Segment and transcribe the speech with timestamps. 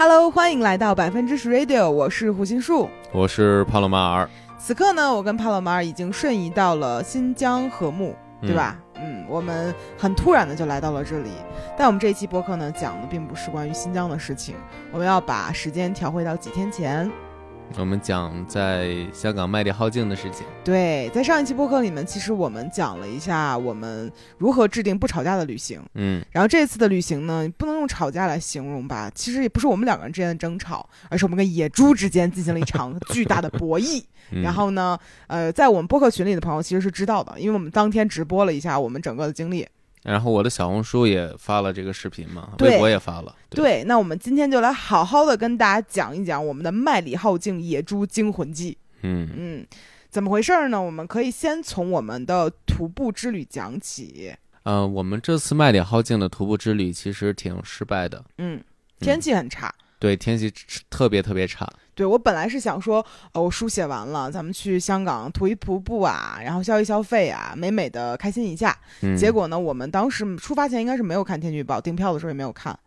[0.00, 2.88] Hello，欢迎来到百分之十 Radio，我是胡心树。
[3.10, 8.78] 我是帕洛马尔，此刻呢，我跟帕洛马尔已经瞬移到了新疆和木，对吧？
[8.94, 11.30] 嗯，我们很突然的就来到了这里。
[11.76, 14.54] 但我们这一期播客呢，讲的并不是关于新疆的事情，
[14.92, 17.10] 我们要把时间调回到几天前。
[17.76, 20.44] 我们讲在香港卖力耗尽的事情。
[20.64, 25.80] 对，在上一期播客里面，其实我们讲了一下我们如何制定不吵架的旅行。
[25.94, 29.10] 嗯，然后这次的旅行呢，不能用吵架来形容吧？
[29.14, 34.02] 其实也不是我们两个人之间的争吵，而是我们跟野猪之间进行了一场 巨大的博弈。
[34.30, 39.66] 嗯然后呢，呃，在我们播客群里的朋友其实是知道的，因为我们当天直播了一下我们整个的经历。
[40.10, 43.34] 然后我的小红书也发了这个视频嘛，对微博也发了。
[43.50, 48.78] 对，那我们今天就来好好的跟大家讲一讲我们的麦里浩径野猪惊魂记。
[49.02, 49.66] 嗯，嗯，
[50.08, 50.80] 怎么回事儿呢？
[50.80, 54.34] 我们可以先从我们的徒步之旅讲起。
[54.62, 58.62] 呃，我们这次麦里浩径的徒步之旅其实挺失败的，嗯，
[59.00, 59.72] 天气很差。
[59.98, 60.52] 对，天气
[60.88, 61.68] 特别特别差。
[61.94, 68.76] 对我本来是想说，呃，我书写完了，咱们去香港徒一徒步啊，然后消一消费啊，美美的开心一下。
[69.02, 72.78] 嗯，结果呢，我们当时出发前应该是没有看天气预报，订票的时候也没有看。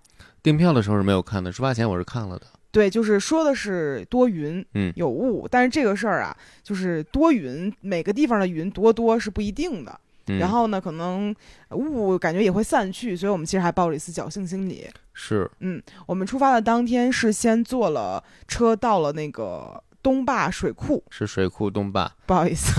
[0.41, 2.47] 订票的时候是没有看的，出发前我是看了的。
[2.71, 9.99] 对，就是说的是多云，嗯有雾，但是这个事儿啊，就是多云，每个地方的云多多是不一定的。
[10.37, 11.35] 嗯、然后呢，可能
[11.71, 14.87] 雾感觉也会散去，所以我们其实还抱着一丝侥幸心理。
[15.13, 22.73] 是，嗯，我们出发的当天是先坐了车到了那个东坝水库，是水库东坝，不好意思，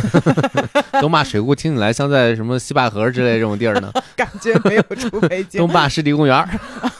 [1.00, 3.92] 东坝水库听起来像在什么西坝河之类这种地儿呢。
[4.16, 5.68] 感觉没有出北京东。
[5.68, 6.46] 坝湿地公园。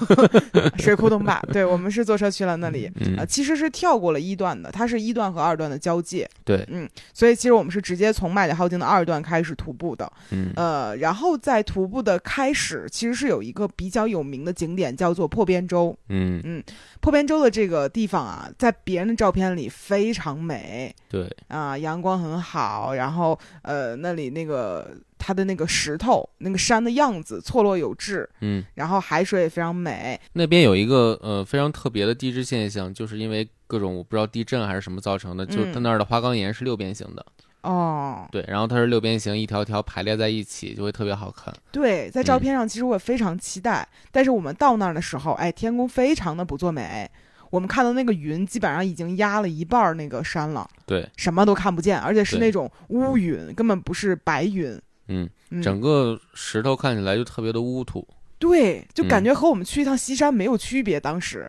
[0.79, 2.91] 水库东坝，对我们是坐车去了那里。
[3.01, 15.97] 嗯呃，其实是跳过了一段的，它是一段和二段的交界，对，嗯，所以其实我们是直接从麦里浩径的二段开始徒步的，嗯呃，然后在徒步的开始，其实是有一个比较有名的景点叫做破边洲。
[16.09, 16.63] 嗯，
[17.01, 30.21] 破边洲的这个地方啊，在别人的照片里非常美对，啊、阳光很好，然后呃，那里那个它的那个石头、那个山的样子错落有致，嗯，然后海水也非常美。
[30.33, 37.25] 那边有一个呃非常特别的地质现象，就是因为各种我不知道地震还是什么造成的，就是它嗯那儿的花岗岩是六边形的，
[37.63, 41.55] 哦，对，然后它是六边形，一条条排列在一起，就会特别好看。
[41.71, 47.11] 对，在照嗯片上其实我也非常期待，但是我们到那儿的时候，哎，天空非常的不作美。
[47.53, 54.73] 我们看到那个云基本上已经压了一半儿那个山了，对，什么都看不见，而且是那种乌云，根本不是白云。
[55.09, 58.09] 嗯，嗯，整个石头看起来就特别的乌土。
[58.39, 60.99] 对，就感嗯觉和我们去一趟西山没有区别。
[60.99, 61.47] 当时，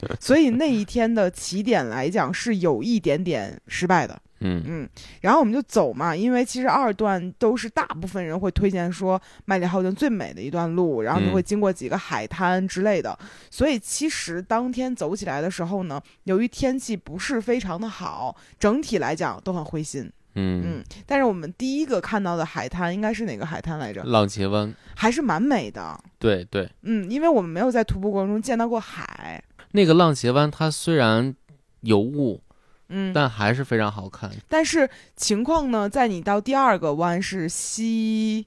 [0.20, 4.20] 所以那一天的起点来讲是有一点点失败的。
[4.40, 4.88] 嗯嗯，
[5.22, 13.18] 然后我们就走嘛，因为其实二段都是大部分人会推荐说麦里浩径最美的一段路，然后你嗯会经过几个海滩之类的，
[13.50, 20.02] 所以其实当天走起来的时候呢，由于天气不是非常的好，整体来讲都很灰心。
[20.34, 24.02] 嗯嗯，但是我们第一个看到的海滩应该是哪个海滩来着？
[24.04, 25.98] 浪琴湾，还是蛮美的。
[26.18, 29.42] 对对，嗯，因为我们没有在徒步过程中见到过海。
[29.76, 31.36] 那个浪斜湾它虽然
[31.82, 32.40] 有雾，
[32.88, 38.46] 嗯，但还是非常好看，但是情况呢，在你到第二个弯是西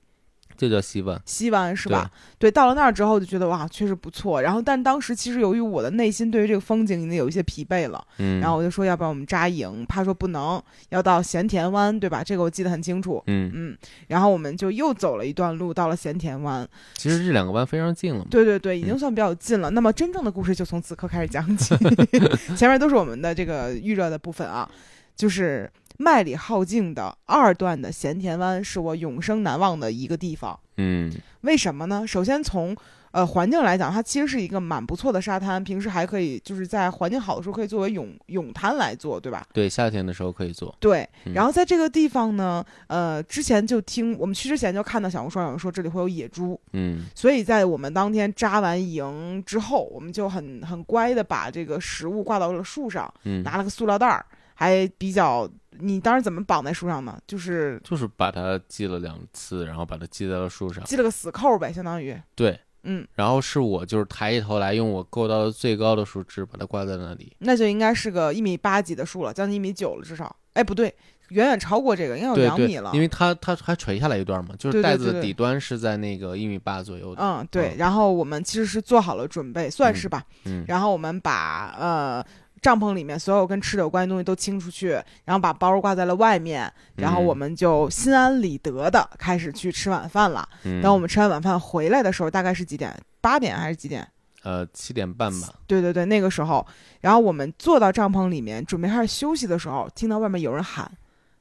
[0.60, 1.20] 就叫西湾。
[1.26, 2.12] 西湾是吧？
[2.38, 4.42] 对，到了那儿之后就觉得哇，确实不错。
[4.42, 12.22] 然后，但当时其实由于我的内心对于这个风景已经有一些疲惫了，嗯，然后我就说要不然我们扎营，他说不能，要到咸田湾，对吧？
[12.22, 13.24] 这个我记得很清楚。
[13.28, 13.78] 嗯，嗯，
[14.08, 16.68] 然后我们就又走了一段路，到了咸田湾。
[16.96, 18.26] 其实这两个湾非常近了嘛。
[18.30, 19.70] 对对对，已经嗯算比较近了。
[19.70, 21.74] 那么真正的故事就从此刻开始讲起，
[22.58, 24.70] 前面都是我们的这个预热的部分啊，
[25.16, 30.58] 就是麦里浩径的二段的咸田湾是我永生难忘的一个地方。
[30.78, 31.12] 嗯
[31.42, 32.08] 为什么呢？
[32.08, 32.74] 首先从
[33.12, 39.46] 呃环境来讲，它其实是一个蛮不错的沙滩，平时还可以就是在环境好的时候可以作为泳泳滩来做，对吧？
[39.52, 40.74] 对，夏天的时候可以做。
[40.80, 55.50] 对，嗯然后在这个地方呢，呃，之前就听我们去之前就看到小红书上有人说这里会有野猪，嗯所以在我们当天扎完营之后，我们就很很乖的把这个食物挂到了树上，嗯，拿了个塑料袋儿，还比较，
[55.80, 57.20] 你当时怎么绑在树上呢？
[57.28, 60.86] 就是就是把它系了两次，然后把它系在了树上。
[60.86, 67.36] 系了个死扣呗，相当于，对，嗯，然后是我就是抬起头来，用我够到的最高的树枝把它挂在那里。
[67.40, 70.36] 那就应该是个一米八几的树了，将近一米九了，至少。
[70.54, 70.94] 哎，不对，
[71.30, 77.22] 远远超过这个，应该有两米了。，因为它它还垂下来一段嘛，就是袋子底端是在那个一米八左右的。
[77.22, 77.76] 嗯，对。
[77.76, 80.24] 嗯然后我们其实是做好了准备，算是吧。
[80.46, 82.26] 嗯然后我们把呃
[82.62, 84.90] 帐篷里面所有跟吃的有关的东西都清出去，
[85.26, 90.48] 然后把包挂在了外面，然后嗯我们就心安理得的开始去吃晚饭了。
[90.64, 92.96] 嗯，等我们吃完晚饭回来的时候，大概是几点？
[93.22, 94.08] 八点还是几点？
[94.44, 95.54] 呃，七点半吧。
[95.68, 96.66] 对对对，那个时候，
[97.02, 100.90] 然后我们坐到帐篷里面准备开始休息的时候，听到外面有人喊：“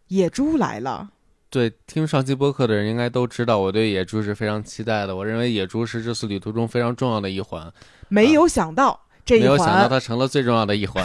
[0.09, 1.11] 野猪来了。”
[1.51, 5.17] 对，听上期播客的人应该都知道，我对野猪是非常期待的。
[5.17, 7.73] 我认为野猪是这次旅途中非常重要的一环。
[8.09, 11.05] 没有想到这一没有想到环，它成了最重要的一环。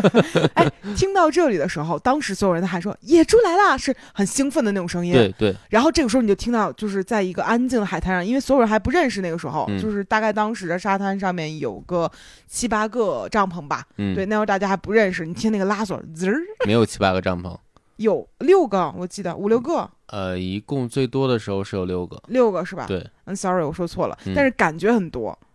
[0.54, 0.66] 哎，
[0.96, 5.12] 听到这里的时候，当时所有人都喊说“野猪来啦”，是很兴奋的那种声音。
[5.12, 12.10] 对对，然后这个时候你就听到，就是在一个安静的海滩上，因为所有人还不认识那个时候，嗯就是大概当时的沙滩上面有个
[12.46, 13.84] 七八个帐篷吧。
[13.98, 17.54] 嗯，对，那时候大家还不认识，你听那个拉锁滋儿，没有七八个帐篷。
[17.96, 22.16] 有六个，我记得五六个，呃，一共最多的时候是有六个。
[22.28, 22.86] 六个是吧？
[22.86, 25.36] 对，嗯，sorry，我说错了，嗯但是感觉很多。
[25.40, 25.47] 嗯，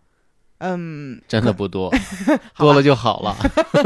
[1.28, 1.92] 真的不多，
[2.56, 3.36] 多了就好了。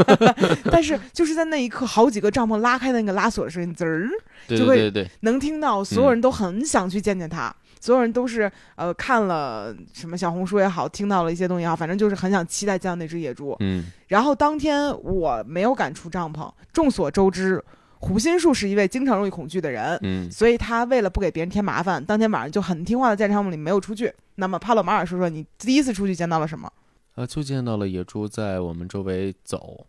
[0.71, 4.07] 但是就是在那一刻，好几个帐篷拉开的那个拉锁的声音，滋儿，
[4.47, 7.53] 对就会对对对，能听到，所有人都很想去见见他。
[7.81, 13.55] 所有人都是呃看了什么小红书也好，听到了一些东西也好，反正就是很想期待见到那只野猪。
[13.61, 17.63] 嗯然后当天我没有敢出帐篷，众所周知，
[17.99, 24.13] 胡心树是一位经常容易恐惧的人，嗯，所以他为了不给别人添麻烦，当天晚上就很听话的在帐篷里没有出去。
[24.35, 26.71] 那么帕洛马尔说说你第一次出去见到了什么？
[27.15, 29.85] 呃，就见到了野猪在我们周围走。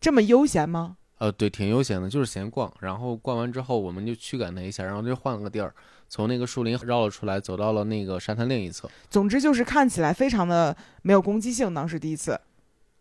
[0.00, 0.96] 这么悠闲吗？
[1.18, 2.72] 呃，对，挺悠闲的，就是闲逛。
[2.80, 5.74] 然后逛完之后，我们就驱赶它一下，然后就换了个地儿，
[6.08, 8.88] 从那个树林绕了出来，走到了那个沙滩另一侧。
[9.10, 11.74] 总之就是看起来非常的没有攻击性。
[11.74, 12.40] 当时第一次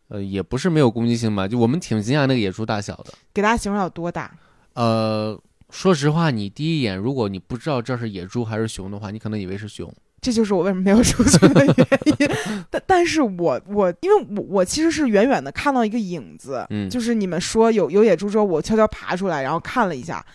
[0.10, 3.14] 呃，也不是没有攻击性吧，就我们挺惊讶那个野猪大小的。
[3.34, 4.32] 给大家形容有多大？
[4.74, 5.40] 呃，
[5.70, 9.94] 说实话，你第一眼如果你不知道这是野猪还是熊的话，你可能以为是熊。
[10.20, 11.88] 这就是我为什么没有出去的原
[12.20, 12.30] 因。
[12.72, 20.26] 但但是我我因为我我其实是远远的看到一个影子，嗯就是你们说有有野猪之后，我悄悄爬出来，然后看了一下，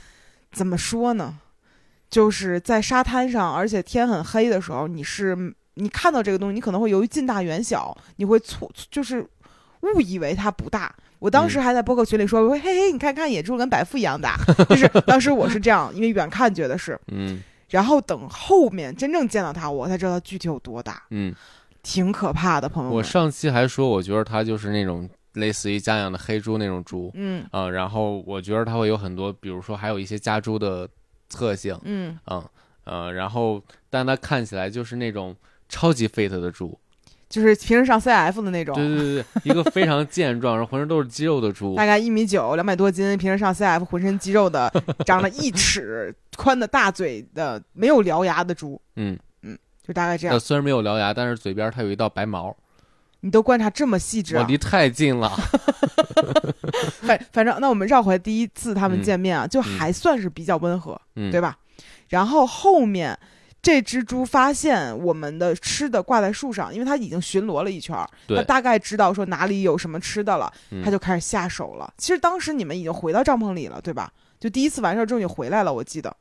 [0.53, 1.37] 怎么说呢？
[2.09, 5.37] 就是在沙滩上，而且天很黑的时候，你是
[5.75, 9.27] 你看到这个东西，你可能会由于近大远小，你会错就是
[9.83, 10.95] 误以为它不大。
[11.19, 14.37] 我当时还在播客群里说，我说嘿嘿，你看看野猪跟白富一样大，
[14.69, 17.41] 就是当时我是这样，因为远看觉得是，嗯。
[17.69, 21.35] 然后等后面真正见到它，我才知道它具体有多大，嗯，
[21.83, 22.99] 挺可怕的，朋友们。
[22.99, 27.11] 我上期还说，我觉得它就是那种类似于家养的黑猪那种猪。
[27.15, 27.47] 嗯。
[27.51, 30.87] 啊、然后我觉得它会有很多，比如说还有一些家猪的
[31.31, 32.45] 特性，嗯，嗯
[32.85, 35.35] 呃，然后但它看起来就是那种
[35.69, 36.79] 超级 fit 的猪，
[37.33, 44.71] 就是平时上 CF 的那种，对对对对，一个非常健壮，然后浑身都是肌肉的猪 大，概一米九，两百多斤，平时上 CF，浑身肌肉的，
[45.07, 50.41] 长了一 尺宽的大嘴的，没有獠牙的猪，嗯嗯，就大概这呃，样。
[50.41, 52.55] 虽然没有獠牙，但是嘴边它有一道白毛，
[53.21, 54.43] 你都观察这么细致啊？
[54.43, 55.31] 我离太近了，
[57.01, 61.57] 反反正，那我们绕回来第一次他们嗯见面啊，就还算是比较温和，嗯，对吧？
[62.09, 63.19] 然后后面
[63.63, 71.95] 这只猪发现我们的吃的挂在树上，因为它已经巡逻了一圈儿，它，大概知道说哪里有什么吃的了，嗯它就开始下手了。
[71.97, 74.13] 其实当时你们已经回到帐篷里了，对吧？
[74.41, 76.15] 就第一次完事儿之后你回来了，我记得。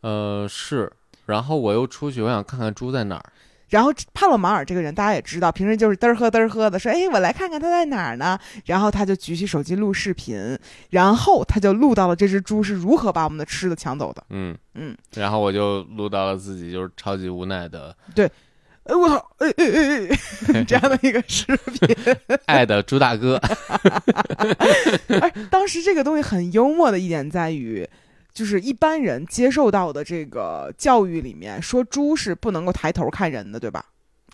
[0.00, 0.90] 呃是，
[1.26, 3.22] 然后我又出去，我想看看猪在哪儿，
[3.72, 8.38] 然后帕洛马尔这个人大家也知道，平时就是嘚儿喝嘚儿喝的，说哎我来看看他在哪儿呢。
[8.66, 10.58] 然后他就举起手机录视频，
[10.90, 14.22] 然后他就录到了这只猪是如何把我们的吃的抢走的。
[14.28, 18.30] 嗯嗯，然后我就录到了自己就是超级无奈的对
[18.84, 20.08] 哎我操，哎哎哎
[20.52, 21.96] 哎， 这样的一个视频。
[22.44, 23.40] 爱的猪大哥，
[25.08, 27.88] 而当时这个东西很幽默的一点在于，
[28.32, 33.84] 就是一般人接受到的这个教育里面，说猪是不能够抬头看人的，对吧？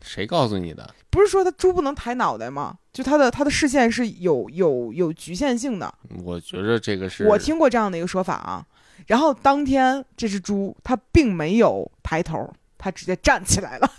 [0.01, 0.95] 谁告诉你的？
[1.11, 2.79] 不是说它猪不能抬脑袋吗？
[2.93, 5.93] 就它的它的视线是有有有局限性的。
[6.23, 8.65] 我觉着这个是我听过这样的一个说法啊。
[9.07, 13.91] 然后当天这只猪它并没有抬头，它直接站起来了。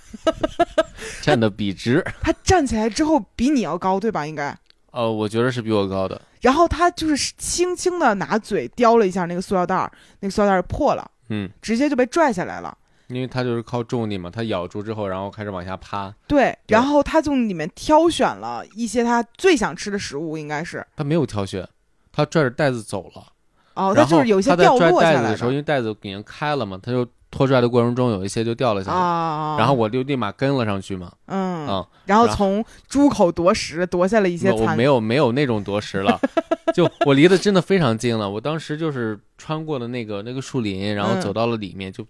[1.22, 4.26] 站得笔直， 它站起来之后比你要高，对吧？
[4.26, 4.58] 应该。
[4.92, 12.78] 呃，我觉得是比我高的，然后他就是轻轻的拿嘴叼了一下那个塑料袋儿，那个塑料袋儿破了，嗯，直接就被拽下来了。
[13.08, 21.68] 因为他就是靠重力嘛，他咬住之后，然后开始往下趴，对，然后他从里面挑选了一些他最想吃的食物，应该是他没有挑选，
[22.12, 23.34] 他拽着袋子走了。
[23.74, 29.56] 哦，它然后就是有些掉落下来的时候，因为袋子已经开了嘛，他就拖拽的过程中有一些就掉了下来，啊。
[29.58, 36.20] 然后我就立马跟了上去嘛，嗯，啊、然后从猪口夺食，夺下了一些残我我没有没有那种夺食了，
[36.74, 41.22] 就我离得真的非常近了，我当时就是穿过了那个那个树林，然后嗯。
[41.22, 42.06] 走到了里面就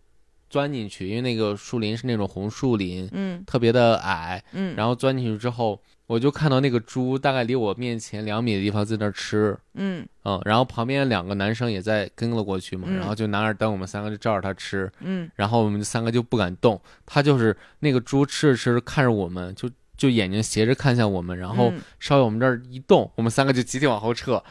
[0.50, 3.44] 钻进去，因为那个树林是那种红树林，嗯。
[3.46, 10.06] 特别的矮，嗯，然后钻进去之后，我就看到那个猪大概离我面前两米的地方在那儿吃，嗯。
[10.26, 12.98] 嗯，然后旁边两个男生也在跟了过去嘛，嗯。
[12.98, 15.30] 然后就拿着灯，我们三个就照着它吃，嗯。
[15.36, 21.82] 然后我们三个就不敢动，它就是那个猪吃着吃着看着我们就就眼睛斜着看向我们，然后嗯。
[22.00, 24.44] 稍微我们这儿一动，我们三个就集体往后撤。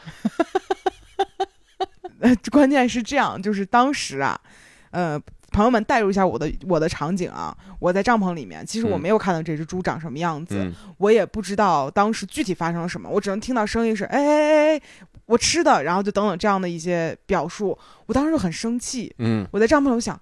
[2.19, 4.39] 呃， 关键是这样，就是当时啊，
[4.91, 9.01] 呃，朋友们代入一下我的我的场景啊，我在帐篷里面，其实我嗯。
[9.01, 10.73] 没有看到这只猪长什么样子，嗯。
[10.97, 14.81] 我也不知道当时具体发生了什么，我只能听到声音是哎哎哎哎，
[15.25, 19.47] 我吃的，然后就等等这样的一些表述，我当时就很生气，嗯。
[19.51, 20.19] 我在帐篷里我想，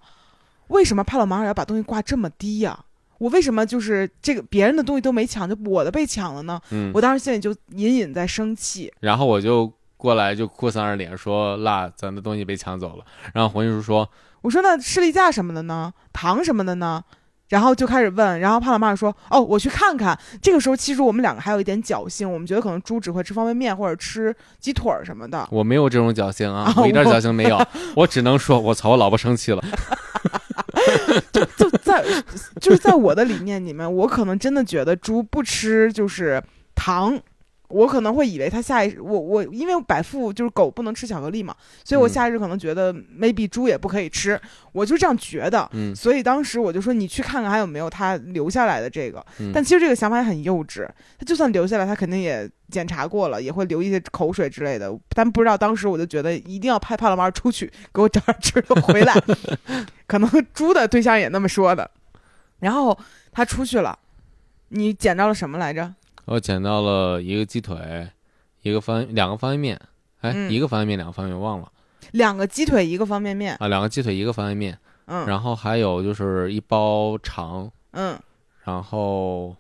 [0.68, 2.80] 为什么帕洛马尔要把东西挂这么低呀、
[3.18, 6.62] 我为什么就是这个别人的东西都没抢，就我的被抢了呢？
[6.70, 8.94] 嗯，我当时心里就隐隐在生气。
[9.00, 14.08] 然后我就过来就哭丧着脸说：“辣，咱的东西被抢走了。”然后黄秘书说
[14.48, 15.92] 我说那士力架什么的呢？
[16.14, 17.04] 糖什么的呢？
[17.50, 25.46] 然后就开始问，然后胖老妈说：“哦，我去看看。”这个时候其实我们两个还有一点侥幸，我们觉得可能猪只会吃方便面或者吃鸡腿儿什么的：“。
[25.52, 27.62] 我没有这种侥幸啊啊，我一点我侥幸没有，
[27.94, 29.62] 我只能说我操，我老婆生气了。
[31.34, 32.02] 就就在
[32.62, 36.42] 就是在我的理念里面，我可能真的觉得猪不吃就是
[36.74, 37.20] 糖，
[37.70, 44.40] 我可能会以为它下一我我因为百富就是狗不能吃巧克力嘛，所以我嗯下意识可能觉得 maybe 猪也不可以吃，
[44.72, 45.70] 我就这样觉得。
[45.74, 54.98] 嗯所以当时我就说你去看看还有没有它留下来的这个，嗯但其实这个想法也很幼稚，他就算留下来，他肯定也检查过了，也会留一些口水之类的。
[55.10, 59.14] 但不知道当时我就觉得一定要派帕拉马出去给我找点吃的 回来，
[60.08, 61.90] 可能猪的对象也那么说的。
[62.60, 62.98] 然后
[63.32, 63.98] 他出去了，
[64.70, 65.94] 你捡到了什么来着？
[66.28, 68.10] 我捡到了一个鸡腿，
[68.62, 69.82] 一个方两个方便面，
[70.20, 71.72] 哎，嗯一个方便面，两个方便面忘了
[72.12, 73.56] 两个鸡腿，一个方便面。
[73.62, 78.20] 啊，两个鸡腿，一个方便面，嗯然后还有就是一包肠，嗯，
[78.66, 79.56] 然后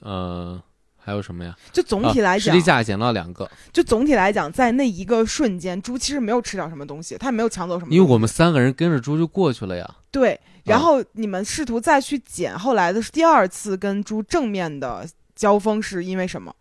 [0.00, 0.60] 呃
[0.96, 1.56] 还有什么呀？
[1.72, 7.96] 就总体来讲，啊士力架捡到两个，就总体来讲，在那一个瞬间，猪其实没有吃掉什么东西，它也没有抢走什么东西。
[7.96, 9.88] 因为我们三个人跟着猪就过去了呀。
[10.10, 16.54] 对，然啊后你们试图再去捡，后来的是第二次跟猪正面的交锋，是因为什么？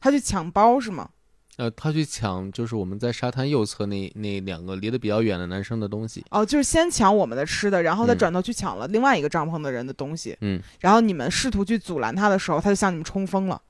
[0.00, 1.10] 他去抢包是吗？
[1.56, 6.24] 呃，他去抢就是我们在沙滩右侧那那两个离得比较远的男生的东西。
[6.30, 10.34] 哦，就是先抢我们的吃的，然后再嗯转头去抢了另外一个帐篷的人的东西。
[10.40, 13.60] 嗯，然后你们试图去阻拦他的时候，他就向你们冲锋了。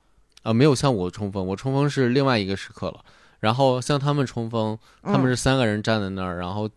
[0.42, 3.04] 啊，没有向我冲锋，我冲锋是另外一个时刻了。
[3.40, 6.70] 然后向他们冲锋，他们嗯是三个人站在那儿，然后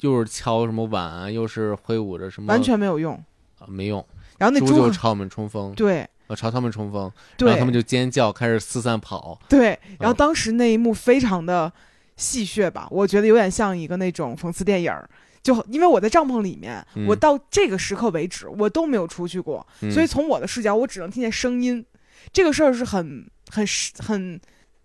[0.00, 3.14] 又是敲什么碗啊，又是挥舞着什么，完全没有用。
[3.58, 4.04] 啊没用。
[4.36, 9.38] 然后那猪猪就朝我们冲锋，对呃，朝他们冲锋，然后他们就尖叫，开始四散跑。
[9.48, 11.72] 对，然后嗯当时那一幕非常的
[12.16, 15.08] 戏谑吧，我觉得有点像一个那种讽刺电影儿。
[15.42, 21.84] 就因为我在帐篷里面，嗯我到这个时刻为止，我都没有出去过，嗯所以从我的视角，我只能听见声音。
[22.32, 23.64] 这个事儿是很很
[24.04, 24.38] 很，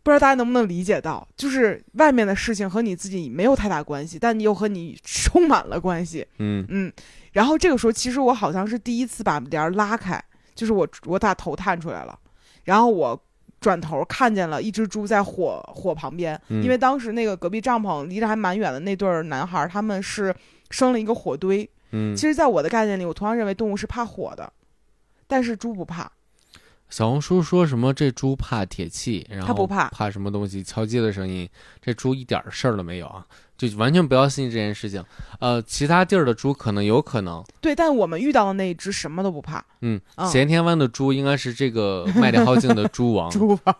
[0.03, 6.25] 不知道大家能不能理解到，就是外面的事情和你自己没有太大关系，但你又和你充满了关系。
[6.38, 6.93] 嗯嗯，
[7.33, 10.23] 然后这个时候，其实我好像是第一次把帘儿拉开，
[10.55, 12.17] 就是我我把头探出来了，
[12.63, 13.19] 然后我
[13.60, 20.36] 转头看见了一只猪在火火旁边，嗯因为当时那个隔壁帐篷离着还蛮远的那对儿男孩儿，他们是
[20.69, 21.69] 生了一个火堆。
[21.95, 24.51] 嗯其，实，在我的概念里，我同样认为动物是怕火的，
[25.27, 26.12] 但是猪不怕。
[26.93, 31.50] 小红书说什么这猪怕铁器，然后它不怕怕什么东西敲击的声音，
[31.81, 33.25] 这猪一点儿事儿都没有啊，
[33.57, 35.03] 就完全不要信这件事情。
[35.39, 43.75] 呃，其他地儿的猪可能有可能，对，但我们遇到的那一只什么都不怕，嗯，嗯咸田湾的猪应该是这个麦里浩径的猪王， 猪王。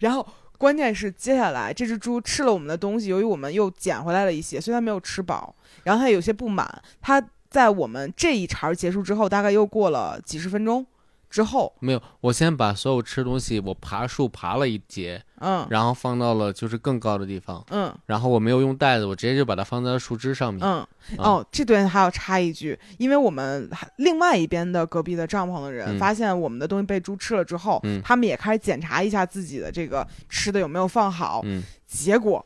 [0.00, 0.24] 然后
[0.56, 5.52] 关键是接下来这只猪吃了我们的东西，由于我们又捡回来了一些，所以它没有吃饱，
[5.82, 6.80] 然后它有些不满。
[7.00, 10.86] 它在我们这一茬结束之后，大概又过了几十分钟
[11.32, 15.66] 之后，没有，我先把所有吃东西我爬树爬了一节，嗯。
[15.70, 17.90] 然后放到了就是更高的地方，嗯。
[18.04, 20.62] 然后我没有用袋子，我直接就把它放在了树枝上面。
[20.62, 20.86] 嗯，
[21.16, 21.24] 啊。
[21.24, 25.98] 哦，这段还要插一句，因为我们还另外一边的隔壁的帐篷的人、嗯。
[25.98, 28.02] 发现我们的东西被猪吃了之后，嗯。
[28.04, 32.44] 他们也开始检查一下自己的这个吃的有没有放好，嗯，结果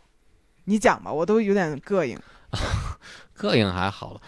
[0.66, 2.16] 你讲吧，我都有点膈应。
[3.36, 4.20] 膈应还好了。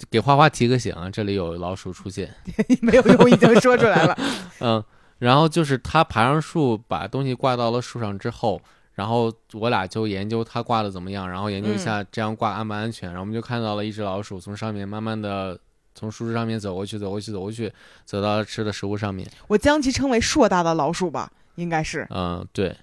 [0.00, 2.32] 嗯，给花花提个醒啊，这里有老鼠出现。
[2.80, 4.16] 没有用，已经说出来了。
[4.60, 4.82] 嗯，
[5.18, 8.60] 然后就是他爬上树，把东西挂到了树上之后，
[8.94, 13.08] 然后我俩就研究他挂的怎么样，然后研究一下这样挂安不安全。
[13.08, 15.58] 然后我们就看到了一只老鼠从上面慢慢的
[15.94, 17.72] 从树枝上面走过去，走过去，走过去，
[18.04, 19.28] 走到吃的食物上面。
[19.48, 22.06] 我将其称为硕大的老鼠吧，应该是。
[22.10, 22.74] 嗯，对，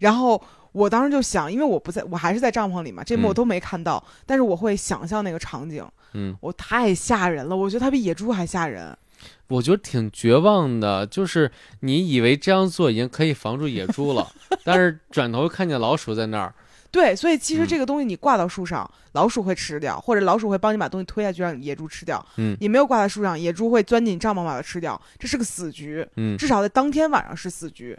[0.00, 0.42] 然后
[0.74, 8.94] 我当时就想，因为我不在，我还是在帐篷里嘛，这幕嗯我都没看到，但是我会想象那个场景，嗯，我太吓人了，我觉得它比野猪还吓人。
[9.46, 11.50] 我觉得挺绝望的，就是
[11.80, 14.28] 你以为这样做已经可以防住野猪了，
[14.64, 16.52] 但是转头看见老鼠在那儿，
[16.90, 22.24] 对，所以其实嗯这个东西你挂到树上，老鼠会吃掉，或者老鼠会帮你把东西推下去让野猪吃掉。
[22.36, 26.04] 嗯你没有挂在树上，野猪会钻进帐篷把它吃掉，这是个死局。
[26.16, 27.96] 嗯至少在当天晚上是死局。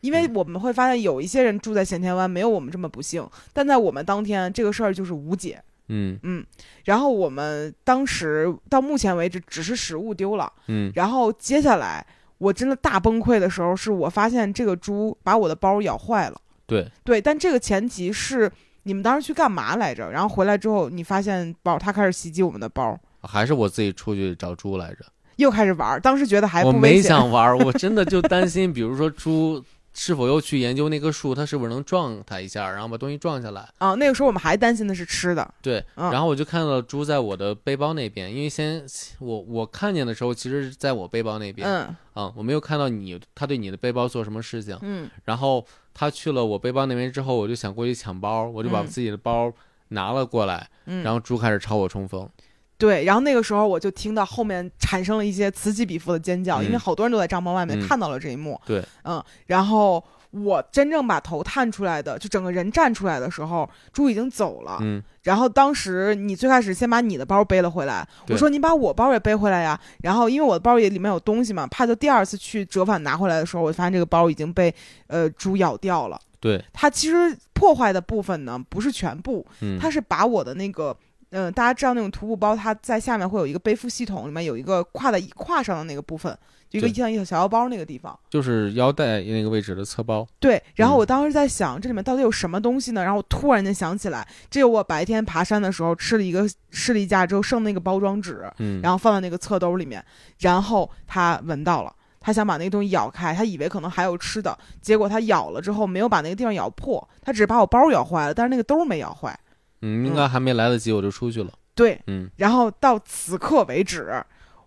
[0.00, 5.62] 因为我们会发现有一些人住在咸田湾，没有我们这么不幸，但在我们当天这个事儿就是无解。
[5.92, 6.46] 嗯嗯，
[6.84, 12.06] 然后我们当时到目前为止只是食物丢了，嗯然后接下来
[12.38, 16.40] 我真的大崩溃的时候，是我发现这个猪把我的包咬坏了。
[16.64, 18.48] 对，对，但这个前提是
[18.84, 20.08] 你们当时去干嘛来着？
[20.12, 25.04] 然后回来之后，你发现包他开始袭击我们的包，还是我自己出去找猪来着。
[25.36, 25.98] 又开始玩儿。
[25.98, 29.60] 当时觉得还不我没，想玩儿，我真的就担心，比如说猪
[29.92, 33.68] 是否又去研究那棵树，它是不是能撞它一下，然后把东西撞下来。
[33.78, 33.94] 啊。
[33.94, 38.84] 那个时候我们还担心的是吃的，对，嗯然后我就看到猪在我的背包那边，因为先
[39.18, 44.78] 我我看见的时候，其实是在我背包那边，嗯啊，我没有看到你他对你的背包做什么事情。
[44.82, 49.52] 嗯然后他去了我背包那边之后，我就想过去抢包，我就把嗯自己的包
[49.88, 52.28] 拿了过来，嗯，然后猪开始朝我冲锋。
[52.80, 58.58] 对，然后那个时候我就听到后面产生了一些此起彼伏的尖叫，因为嗯好多人都在帐篷外面嗯看到了这一幕。
[58.64, 64.78] 对，嗯，然后我真正把头探出来的，就整个人站出来的时候，猪已经走了。
[64.80, 69.78] 嗯然后当时你最开始先把你的包背了回来，我说你把我包也背回来呀。
[70.02, 74.74] 然后因为我的包也里面有东西嘛，怕就第二次去折返拿回来的时候，我发现这个包已经被
[75.08, 76.18] 呃猪咬掉了。
[76.40, 80.96] 对，它其实破坏的部分呢不是全部，嗯，它是把我的那个。
[81.30, 86.36] 嗯、大家知道那种徒步包，它在下面会有一个背负系统，里面有一个挎在挎上的那个部分，
[86.68, 88.18] 就一个像一个小腰包那个地方。
[88.28, 90.26] 就是腰带那个位置的侧包。
[90.38, 93.02] 对，然后嗯我当时在想，这里面到底有什么东西呢？
[93.02, 100.04] 然后我突然间想起来，这有我白天爬山的时候吃了一个吃了一架之后剩那个包装纸，嗯，然后放在那个侧兜里面，
[100.38, 101.94] 然后他闻到了。
[102.22, 109.34] 他想把那个东西咬开，他以为可能还有吃的，结果他咬了之后没有把那个地方咬破，他只是把我包咬坏了，但是那个兜没咬坏。
[109.82, 111.50] 嗯，应该还没来得及，我就出去了。
[111.74, 114.22] 对，嗯然后到此刻为止，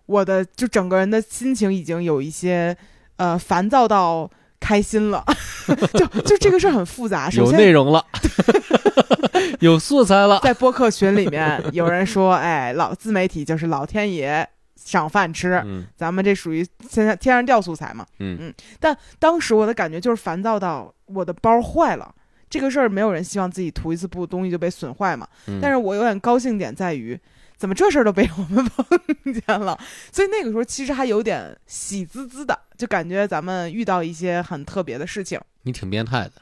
[0.06, 2.76] 我的就整个人的心情已经有一些
[3.16, 5.24] 呃烦躁到开心了，
[5.94, 7.28] 就就这个事儿很复杂。
[7.30, 8.04] 首有内容了，
[9.60, 10.40] 有素材了。
[10.42, 18.04] 在播客群里面有人说，哎，老自媒体就是老天爷赏饭吃，嗯咱们这属于现在天上掉素材嘛。
[18.18, 22.12] 嗯嗯但当时我的感觉就是烦躁到我的包坏了。
[22.54, 25.26] 这个事儿没有人希望自己涂一次布东西就被损坏嘛。
[25.48, 27.18] 嗯，但是我有点高兴点在于，
[27.56, 28.86] 怎么这事儿都被我们碰
[29.32, 29.76] 见了？
[30.12, 35.40] 所以那个时候其实还有点喜滋滋的，就感觉咱们遇到一些很特别的事情。
[35.62, 36.32] 你挺变态的。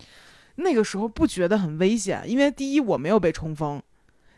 [0.56, 3.80] 那个时候不觉得很危险，因为第一我没有被冲锋，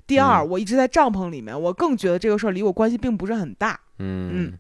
[0.07, 3.81] 第二、嗯我一直在帐篷里面，我更觉得这个事儿离我关系并不是很大。
[3.99, 4.59] 嗯嗯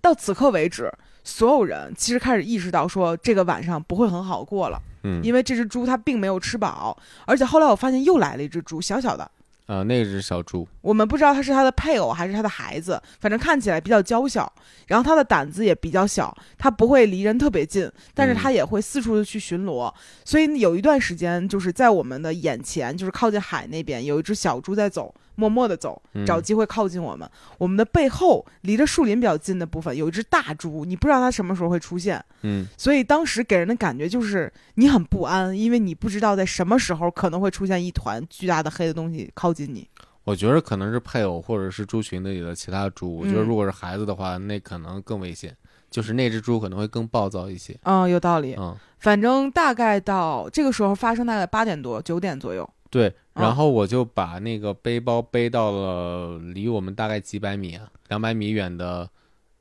[0.00, 9.30] 到此刻为止，所有人其实开始意识到说这个晚上不会很好过了，嗯，因为这只猪它并没有吃饱，而且后来我发现又来了一只猪，小小的。
[9.66, 10.66] 啊，那只小猪。
[10.80, 14.50] 我们不知道它是它的配偶还是它的孩子，反正看起来比较娇小，
[14.86, 19.92] 然后它的胆子也比较小，它不会离人特别近，但是它也会四处的去巡逻。
[20.24, 27.30] 所以有一段时间，就是在我们的眼前，就是靠近海那边，有一只小猪在走，默默的走，嗯找机会靠近我们。
[27.58, 39.88] 我们的背后离着树林比较近的部分，有一只大猪，你不知道它什么时候会出现，嗯所以当时给人的感觉就是你很不安，因为你不知道在什么时候可能会出现一团巨大的黑的东西靠近你。
[40.24, 43.16] 我觉得可能是配偶或者是猪群里的其他猪。
[43.16, 45.56] 我觉得嗯如果是孩子的话，那可能更危险，
[45.88, 47.78] 就是那只猪可能会更暴躁一些。
[47.84, 48.54] 嗯，有道理。
[48.58, 52.68] 嗯，反正大概到这个时候发生，大概八点多九点左右。
[52.90, 53.14] 对。
[53.38, 59.08] 嗯然后我就把那个背包背到了离我们大概几百米啊，两百米远的。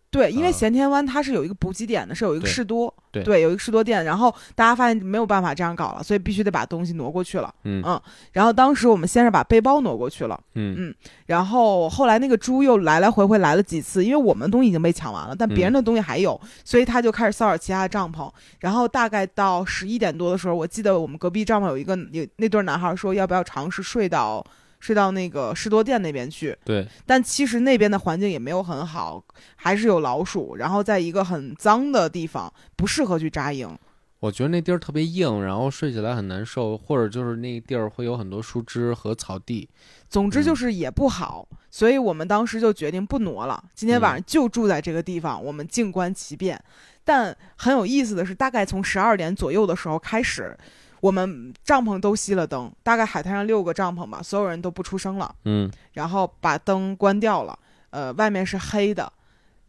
[0.10, 4.06] 对，因为嗯咸田湾它是有一个补给点的，是有一个士多，对有一个士多店。
[4.06, 7.54] 然后大家发现没有办法这样搞了，所以必须得把东西挪过去了。
[7.66, 18.32] 嗯嗯然后当时我们先是把背包挪过去了，嗯然后后来那个猪又来来回回来了几次，因为我们东西已经被抢完了，但别人的东西还有，所以他就开始骚扰其他的帐篷。
[18.60, 24.46] 然后大概到十一点多的时候，我记得我们隔壁帐篷有一个有那对男孩说要不要尝试睡到
[24.88, 29.22] 睡到那个士多店那边去，对，但其实那边的环境也没有很好，
[29.58, 33.78] 还是有老鼠，然后在一个很脏的地方，不适合去扎营。
[34.22, 39.68] 我觉得那地儿特别硬，然后睡起来很难受，或者就是那地儿会有很多树枝和草地。
[40.08, 46.64] 总之嗯就是也不好，所以我们当时就决定不挪了，今天晚上就住在这个地方，我们静观其变。
[47.04, 50.58] 但很有意思的是，大概从十二点左右的时候开始，
[51.00, 55.72] 我们帐篷都熄了灯，大概海滩上六个帐篷吧，所有人都不出声了，嗯。
[55.94, 57.58] 然后把灯关掉了，
[57.90, 59.12] 呃，外面是黑的，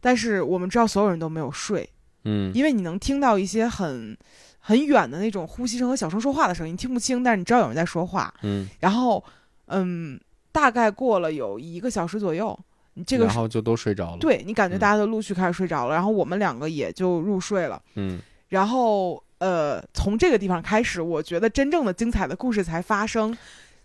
[0.01, 1.89] 但是我们知道所有人都没有睡，
[2.23, 2.51] 嗯。
[2.53, 4.17] 因为你能听到一些很
[4.59, 8.33] 很远的那种呼吸声和小声说话的声音，听不清，但是你知道有人在说话。
[8.41, 9.23] 嗯，然后，
[9.67, 10.19] 嗯，
[10.51, 12.57] 大概过了有一个小时左右，
[12.95, 14.79] 你这个然后就都睡着了。，对你感觉嗯。
[14.79, 17.81] 大家都陆续开始睡着了，然后我们两个也就入睡了。
[17.95, 18.19] 嗯。
[18.49, 23.37] 然后，呃，从这个地方开始，我觉得真正的精彩的故事才发生。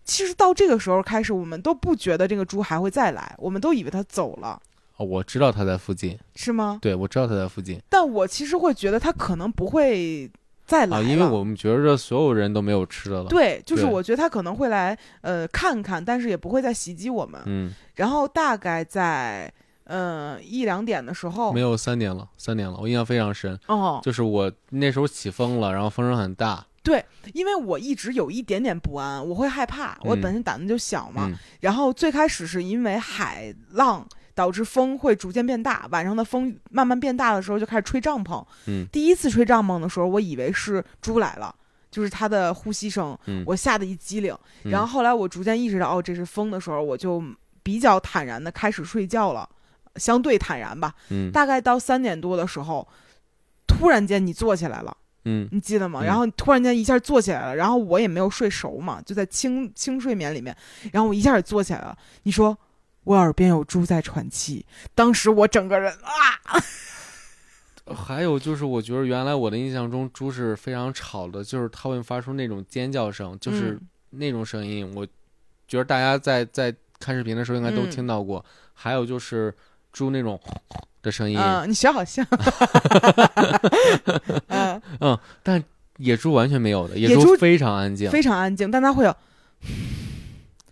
[0.05, 4.61] 其实到这个时候开始，我们都不觉得这个猪还会再来，我们都以为它走了，
[4.99, 6.79] 哦，我知道它在附近，是吗？
[6.83, 10.31] 对我知道它在附近但我其实会觉得它可能不会
[10.67, 17.41] 再来因为我们觉着所有人都没有吃的了。，对，就是我觉得它可能会来，呃，看看，但是也不会再袭击我们。
[17.47, 19.51] 嗯，然后大概在
[19.85, 21.53] 呃一两点的时候。
[21.53, 31.29] 没，有三点了，三点了，我印象非常深，哦，就是我那时候起风了，然后风声很大，对因为我一直有一点点不安，我会害怕，我嗯本身胆子就小嘛。
[31.31, 31.37] 嗯。
[31.61, 38.45] 然后最开始是因为海浪导致风会逐渐变大，晚上的风慢慢变大的时候就开始吹帐篷。
[38.67, 38.87] 嗯。
[38.93, 41.55] 第一次吹帐篷的时候，我以为是猪来了。
[41.91, 44.37] 就是它的呼吸声，嗯，我吓得一激灵。
[44.65, 44.73] 嗯。
[44.73, 47.23] 然后后来我逐渐意识到，哦，这是风的时候，我就
[47.63, 49.49] 比较坦然的开始睡觉了，
[49.97, 50.95] 相对坦然吧。
[51.11, 52.87] 嗯大概到三点多的时候，
[53.67, 56.01] 突然间你坐起来了，嗯你记得吗？
[56.03, 60.57] 嗯然后突然间一下坐起来了，然后我也没有睡熟嘛，就在轻轻睡眠里面，
[60.93, 61.97] 然后我一下也坐起来了。
[62.25, 62.57] 你说
[63.05, 66.61] 我耳边有猪在喘气，当时我整个人啊，
[67.95, 73.81] 还有就是，我觉得原来我的印象中猪是非常吵的，就是它会发出那种尖叫声，就是嗯
[74.11, 75.07] 那种声音，我
[75.69, 78.43] 觉得大家在在看视频的时候应该都嗯听到过。
[78.73, 79.55] 还有就是
[79.95, 80.39] 猪那种
[81.03, 82.27] 的声音，嗯、你学好像，
[85.01, 85.63] 嗯，但
[85.99, 88.11] 野猪完全没有的，野野猪非常安静。
[88.11, 89.17] 非常安静，但它会有，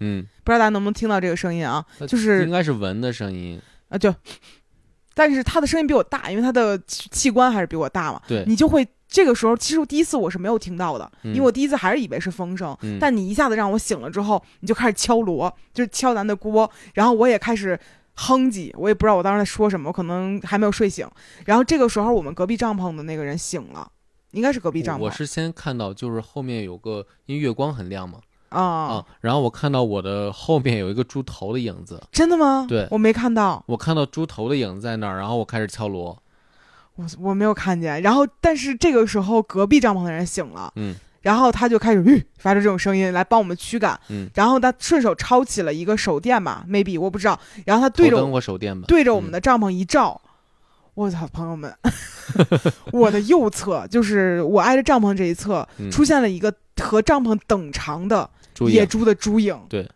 [0.00, 1.86] 嗯，不知道大家能不能听到这个声音啊？
[2.08, 3.60] 就是应该是蚊的声音。
[3.88, 4.12] 啊，就，
[5.14, 8.20] 但是它的声音比我大，因为它的器器官还是比我大嘛。
[8.26, 12.76] 对，你就会这个时候，其实第一次我是没有听到的，嗯因为我第一次还是以为是风声。
[12.80, 17.78] 嗯但你一下子让我醒了之后，你就开始敲锣，就是敲咱的锅，然后我也开始
[18.14, 21.08] 哼唧，我也不知道我当时在说什么，我可能还没有睡醒。
[21.44, 23.90] 然后这个时候，我们隔壁帐篷的那个人醒了，
[24.32, 28.18] 应该是隔壁帐篷我是先看到就是后面有个，因为月光很亮嘛，
[28.50, 32.66] 啊、啊，然后我看到我的后面有一个猪头的影子，真的吗？
[32.68, 36.22] 对我没看到，我看到猪头的影子在那儿，然后我开始敲锣。
[36.94, 38.02] 我我没有看见。
[38.02, 48.84] 然后，但是这个时候隔壁帐篷的人醒了，嗯然后他就开始吁发出这种声音来帮我们驱赶，嗯，然后他顺手抄起了一个手电吧，maybe 我不知道，然后他对着我手电吧。
[48.86, 49.32] 对着我们嗯。
[49.32, 50.20] 的帐篷一照，
[50.94, 51.72] 我操，朋友们，
[52.92, 55.90] 我的右侧就是我挨着帐篷这一侧、嗯。
[55.90, 58.28] 出现了一个和帐篷等长的
[58.68, 59.88] 野猪的猪影，对。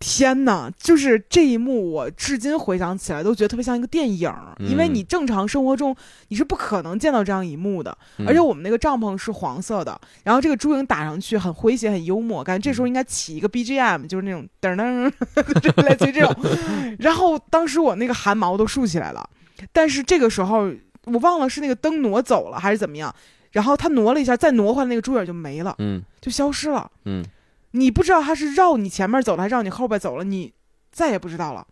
[0.00, 0.70] 天哪！
[0.78, 5.94] 就是这一幕，我至今回想起来都觉得特别像一个电影儿，因为嗯你正常生活中
[6.28, 7.96] 你是不可能见到这样一幕的。
[8.18, 15.10] 嗯而且我们那个帐篷是黄色的，然后这个猪影打上去很诙谐、很幽默，感觉这时候应该起一个 BGM，就是那种噔噔，
[15.60, 16.32] 就类似于这种。
[17.00, 19.28] 然后当时我那个汗毛都竖起来了，
[19.72, 20.70] 但是这个时候
[21.06, 23.12] 我忘了是那个灯挪走了还是怎么样，
[23.50, 26.88] 然后他挪了一下，再挪回来那个猪影就没了，嗯就消失了。
[27.04, 27.24] 嗯
[27.72, 30.52] 你不知道他是绕你前面走了还是绕你后边走了，你
[30.90, 31.66] 再也不知道了。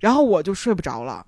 [0.00, 1.24] 然后我就睡不着了，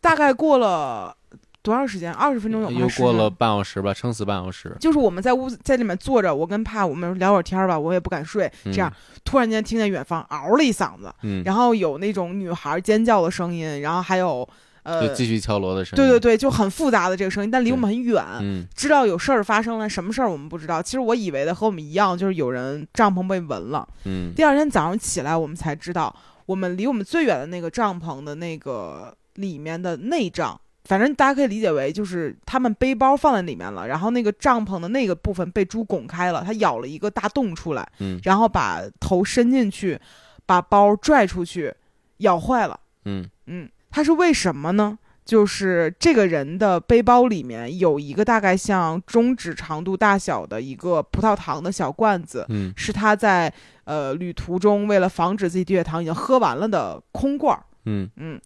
[0.00, 1.16] 大概过了
[1.62, 2.12] 多长时间？
[2.12, 2.80] 二十分钟有吗？
[2.80, 4.76] 又过了半小时吧，撑死半小时。
[4.80, 8.50] 就是我们在屋子在里面坐着，我跟帕我们聊会儿天儿吧，我也不敢睡。
[8.64, 8.92] 这样，
[9.24, 14.48] 突然间听见远方嗷了一嗓子，嗯，然后有那种女孩尖叫的声音，然后还有
[14.86, 15.96] 呃就，继续敲锣的声音。
[15.96, 20.80] 对对对，就很复杂的这个声音，但离我们很远，嗯知道有事儿发生了，什么事儿我们不知道。
[20.80, 23.86] 其实我以为的和我们一样，就是有人帐篷被闻了。
[24.04, 26.14] 嗯第二天早上起来，我们才知道，
[26.46, 40.00] 我们离我们最远的那个帐篷的那个里面的内帐，反正大家可以理解为就是他们背包放在里面了，然后那个帐篷的那个部分被猪拱开了，它咬了一个大洞出来，嗯然后把头伸进去，
[40.46, 41.74] 把包拽出去，
[42.18, 42.78] 咬坏了。
[43.04, 44.98] 嗯嗯，它是为什么呢？
[45.24, 53.50] 就是这个人的背包里面有一个大概像中指长度大小的一个葡萄糖的小罐子，嗯是他在
[53.84, 57.64] 呃旅途中为了防止自己低血糖已经喝完了的空罐儿。
[57.86, 58.38] 嗯嗯，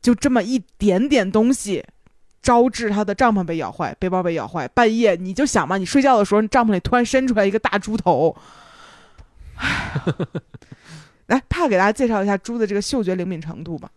[0.00, 1.84] 就这么一点点东西，
[2.40, 4.68] 招致他的帐篷被咬坏，背包被咬坏。
[4.68, 8.36] 半夜你就想嘛，你睡觉的时候，你帐篷里突然伸出来一个大猪头。
[11.26, 13.90] 来， 怕给大家介绍一下猪的这个嗅觉灵敏程度吧。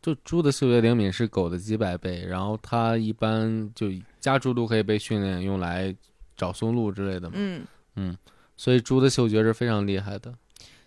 [0.00, 3.88] 就猪的嗅觉灵敏是狗的几百倍，然后它一般就
[4.20, 5.94] 家猪都可以被训练用来
[6.36, 7.64] 找松露之类的嘛，嗯
[7.96, 8.16] 嗯，
[8.56, 10.32] 所以猪的嗅觉是非常厉害的。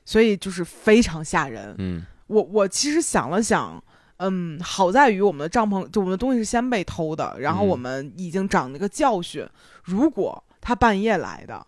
[0.04, 1.76] 所以就是非常吓人。
[1.78, 3.84] 嗯我我其实想了想，
[4.17, 9.45] 嗯，好在于我们的帐篷，就我们的东西是先被偷的，然后嗯我们已经长了一个教训。
[9.84, 11.67] 如果他半夜来的，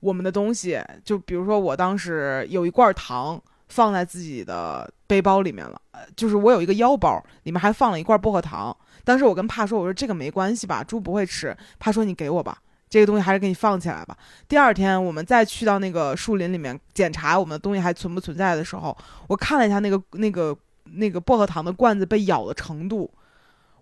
[0.00, 8.76] 我们的东西，就比如说我当时有一罐糖放在自己的背包里面了，呃就是我有一个腰包，里面还放了一块薄荷糖。
[9.04, 11.56] 当时我跟帕说，我说这个没关系吧，猪不会吃。
[11.78, 12.58] 帕说你给我吧。
[12.90, 14.16] 这个东西还是给你放起来吧。
[14.46, 18.96] 第二天，我们再去到那个树林里面检查我们的东西还存不存在的时候，
[19.26, 23.10] 我看了一下那个那个那个薄荷糖的罐子被咬的程度，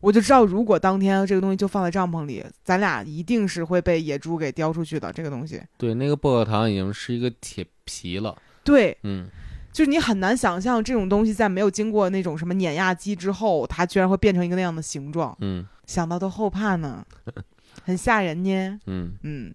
[0.00, 5.12] 我就知道，如果当天这个东西就放在帐篷里，咱俩一定是会被野猪给叼出去的。
[5.12, 8.34] 这个东西，对，那个薄荷糖已经是一个铁皮了。
[8.64, 9.28] 对，嗯，
[9.72, 17.04] 就是你很难想象这种东西在没有经过那种什么碾压机之后，它居然会变成一个那样的形状，嗯想到都后怕呢，
[17.82, 18.78] 很吓人呢。
[18.86, 19.52] 嗯嗯，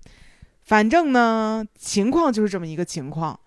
[0.63, 3.39] 反正呢，情况就是这么一个情况。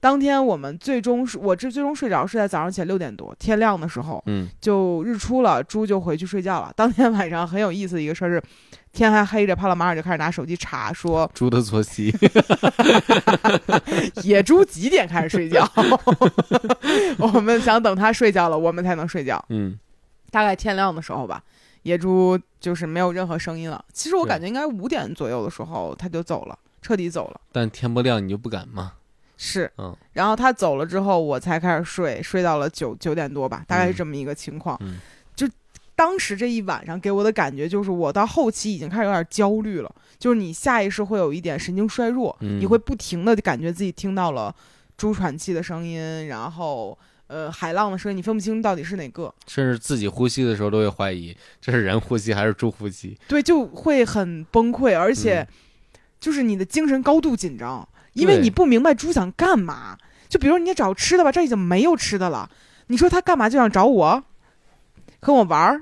[0.00, 6.72] 当天我们最终是我这最终睡着是在早上起来六点多，天亮的时候嗯就日出了，猪就回去睡觉了。
[6.76, 8.42] 当天晚上很有意思的一个事儿是，
[8.92, 12.14] 天还黑着，帕拉马尔就开始拿手机查，说猪的作息。
[14.22, 15.70] 野猪几点开始睡觉。
[17.18, 19.44] 我们想等它睡觉了，我们才能睡觉。
[19.50, 19.78] 嗯
[20.30, 21.42] 大概天亮的时候吧，
[21.82, 23.82] 野猪就是没有任何声音了。
[23.92, 27.40] 其实我感觉应该五点左右的时候它就走了，彻底走了。
[27.52, 28.92] 但天不亮你就不敢吗。
[29.36, 34.76] 是，嗯然后他走了之后，我才开始睡，睡到了九九点多吧，大概是嗯这么一个情况。
[34.80, 35.17] 嗯就
[35.98, 44.54] 当时这一晚上给我的感觉就是，我到后期已经开始有点焦虑了，就是你下意识会有一点神经衰弱，嗯你会不停的感觉自己听到了
[44.96, 53.18] 猪喘气的声音，然后呃海浪的声音，你分不清到底是哪个，甚至自己呼吸的时候都会怀疑这是人呼吸还是猪呼吸。
[53.26, 55.48] 对，就会很崩溃，而且嗯。
[56.20, 59.96] 就是你的精神高度紧张，因为你不明白猪想干嘛。
[60.28, 62.50] 就比如你找吃的吧，这已经没有吃的了，
[62.88, 64.24] 你说他干嘛就想找我，
[65.20, 65.80] 和我玩儿，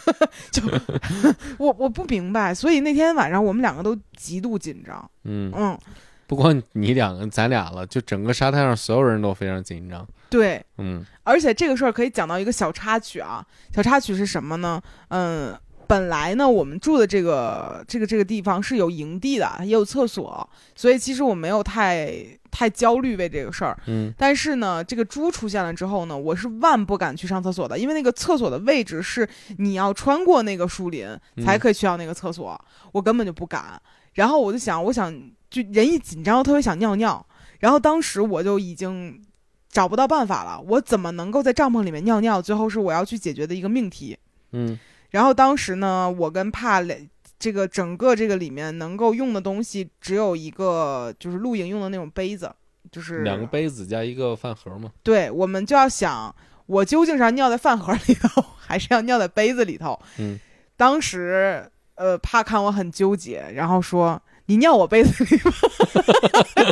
[0.52, 0.62] 就
[1.58, 5.78] 我我不明白，所以那天晚上我们两个都极度紧张，嗯，嗯，
[6.26, 10.06] 不光你两个，咱俩了，就整个沙滩上所有人都非常紧张。
[10.28, 11.04] 对，嗯。
[11.22, 13.44] 而且这个事儿可以讲到一个小插曲啊，
[13.74, 14.80] 小插曲是什么呢？
[15.08, 22.12] 嗯，本来呢，我们住的这个这个这个地方是有营地的，也有厕所，所以其实我没有太
[22.50, 23.78] 太焦虑为这个事儿。
[23.86, 31.08] 嗯但是呢，这个猪出现了之后呢，我是万不敢去上厕所的，因为那个厕所的位置是你要穿过那个树林
[31.44, 32.58] 才可以去到那个厕所，
[32.92, 33.80] 我根本就不敢。
[34.14, 35.12] 然后我就想，我想
[35.50, 37.24] 就人一紧张，特别想尿尿。
[37.60, 39.22] 然后当时我就已经
[39.68, 42.40] 找不到办法了，我怎么能够在帐篷里面尿尿？
[42.40, 44.16] 最后是我要去解决的一个命题。
[44.52, 44.78] 嗯
[45.10, 52.50] 然后当时呢，我跟帕雷这个整个这个里面能够用的东西只有一个，就是露营用的那种杯子，
[52.90, 54.90] 就是两个杯子加一个饭盒嘛。
[55.02, 56.34] 对，我们就要想，
[56.66, 59.98] 我究竟是要尿在饭盒里头， 还是要尿在杯子里头？
[60.18, 60.38] 嗯，
[60.76, 64.20] 当时呃，帕看我很纠结，然后说。
[64.48, 65.50] 你尿我杯子里吧，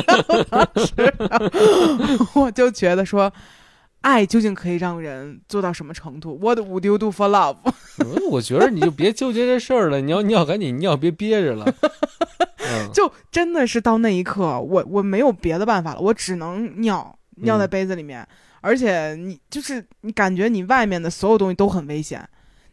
[0.07, 1.13] 然 后当时
[2.33, 3.29] 我就觉得说，
[4.05, 7.57] 爱究竟可以让人做到什么程度？What would you do for love？
[7.97, 11.65] 嗯我觉得你就别纠结这事儿了，你要尿赶紧尿，别憋着了。
[12.61, 18.27] 嗯，就真的是到那一刻，我我没有别的办法了，我只能尿尿在嗯杯子里面，
[18.61, 22.23] 而且你就是你感觉你外面的所有东西都很危险，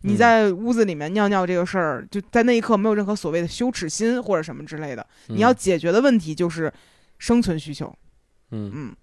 [0.02, 6.70] 你嗯在屋子里面尿尿这个事儿，就在那一刻没有任何所谓的羞耻心或者什么之类的，你要解决的问题就是
[7.18, 7.94] 生存需求。
[8.50, 8.94] 嗯嗯，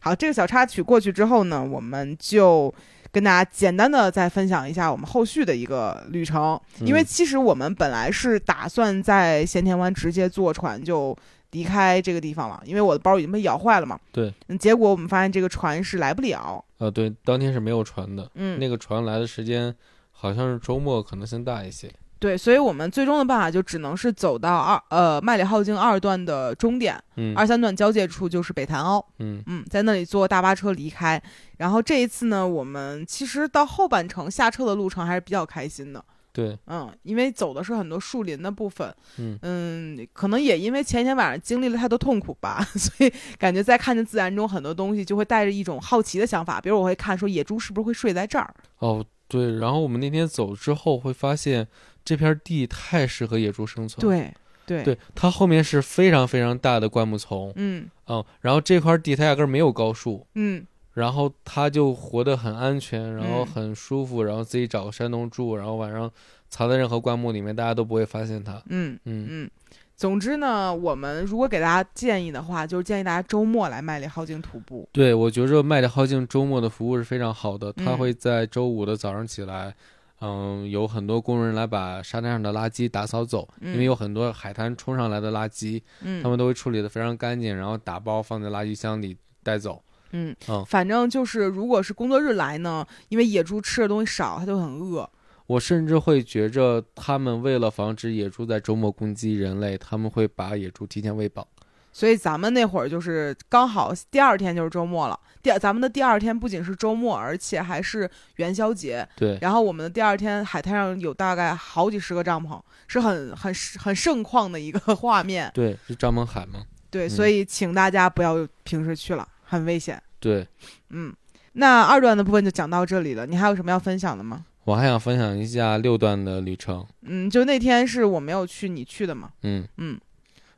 [0.00, 2.72] 好，这个小插曲过去之后呢，我们就
[3.10, 6.60] 跟大家简单的再分享一下我们后续的一个旅程。
[6.80, 11.16] 因为嗯其实我们本来是打算在咸田湾直接坐船就
[11.52, 13.98] 离开这个地方了，因为我的包已经被咬坏了嘛。
[14.12, 16.62] 对嗯，结果我们发现这个船是来不了。
[16.78, 19.74] 呃，对，当天是没有船的，嗯，那个船来的时间
[20.10, 21.90] 好像是周末，可能性大一些。
[22.18, 29.06] 对，所以我们最终的办法就只能是走到二呃麦里浩径二段的终点，嗯二三段交界处就是北潭凹。
[29.18, 31.22] 嗯嗯，在那里坐大巴车离开。
[31.58, 36.02] 然后这一次呢，我们其实到后半程下车的路程还是比较开心的。
[36.32, 38.94] 对，嗯，因为走的是很多树林的部分，
[39.42, 46.60] 嗯可能也因为前一天晚上经历了太多痛苦吧， 所以感觉在看见自然中很多东西，就会带着一种好奇的想法。
[46.60, 48.54] 比如我会看说野猪是不是会睡在这儿？
[48.78, 51.66] 哦对，然后我们那天走之后会发现
[52.06, 54.00] 这片地太适合野猪生存。
[54.00, 54.32] 对
[54.64, 66.10] 对对，它后面是非常非常大的灌木丛，嗯嗯，然后这块地它压根儿没有高树，嗯然后它就活得很安全，然后嗯很舒服，然后自己找个山洞住，然后晚上
[66.48, 68.62] 藏在任何灌木里面，大家都不会发现它。
[68.70, 69.50] 嗯嗯嗯，
[69.94, 74.88] 总之呢，我们如果给大家建议的话，就是建议大家周末来麦里浩径徒步。
[74.90, 79.74] 对，我觉着麦里浩径周末的服务是非常好的，他嗯会在周五的早上起来，
[80.20, 89.82] 嗯，有很多工人来把沙滩上的垃圾打扫走，因为嗯有很多海滩冲上来的垃圾，嗯他们都会处理的非常干净，然后打包放在垃圾箱里带走。
[90.12, 95.08] 嗯嗯反正就是，如果是工作日来呢，因为野猪吃的东西少，它就很饿。
[95.48, 101.46] 我甚至会觉着，他们为了防止野猪在周末攻击人类，他们会把野猪提前喂饱。
[101.92, 105.18] 所以咱们那会儿就是刚好第二天就是周末了。
[105.46, 109.08] 第咱们的第二天不仅是周末，而且还是元宵节。
[109.14, 115.48] 对，然后我们的第二天海滩上有大概好几十个帐篷，是很很很盛况的一个 画面。
[115.54, 116.64] 对，是帐篷海吗？
[116.90, 120.02] 对，嗯所以请大家不要平时去了，很危险。
[120.18, 120.44] 对，
[120.90, 121.14] 嗯，
[121.52, 123.24] 那二段的部分就讲到这里了。
[123.24, 124.44] 你还有什么要分享的吗？
[124.64, 126.84] 我还想分享一下六段的旅程。
[127.02, 129.30] 嗯，就那天是我没有去，你去的嘛？
[129.42, 129.96] 嗯嗯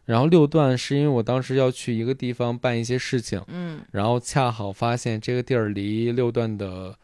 [0.09, 6.97] 然后六段是因为我当时要去一个地方办一些事情，嗯然后恰好发现这个地儿离六段的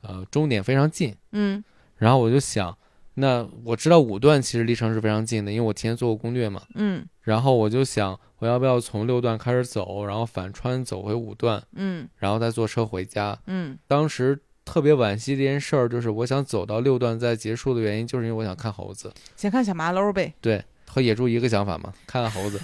[0.00, 1.62] 呃终点非常近，嗯
[1.98, 2.76] 然后我就想，
[3.14, 6.60] 那我知道五段其实离城市非常近的，因为我提前做过攻略嘛。
[6.74, 13.38] 嗯然后我就想，我要不要从六段开始走，然后反穿走回五段，嗯然后再坐车回家。
[13.46, 19.12] 嗯当时特别惋惜的一件事儿，就是我想走到六段再结束的原因，就是因为我想看猴子。
[19.36, 20.34] 先看小麻楼呗。
[20.40, 22.60] 对，和野猪一个想法嘛，看看猴子。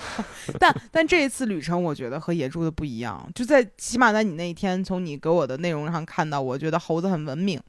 [0.58, 7.60] 但但这一次旅程，我觉得和野猪的不一样，就在起码在你那一天从你给我的内容上看到，我觉得猴子很文明。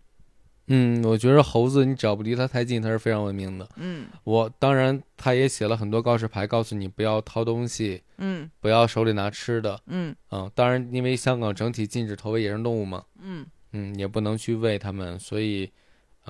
[0.68, 3.68] 嗯，我觉得猴子你只要不离它太近，它是非常文明的。
[3.76, 9.78] 嗯我当然，它也写了很多告示牌，告诉你不要掏东西，嗯不要手里拿吃的。
[9.88, 15.70] 嗯嗯，当然，因为香港整体禁止投喂野生动物嘛，嗯嗯，也不能去喂它们，所以，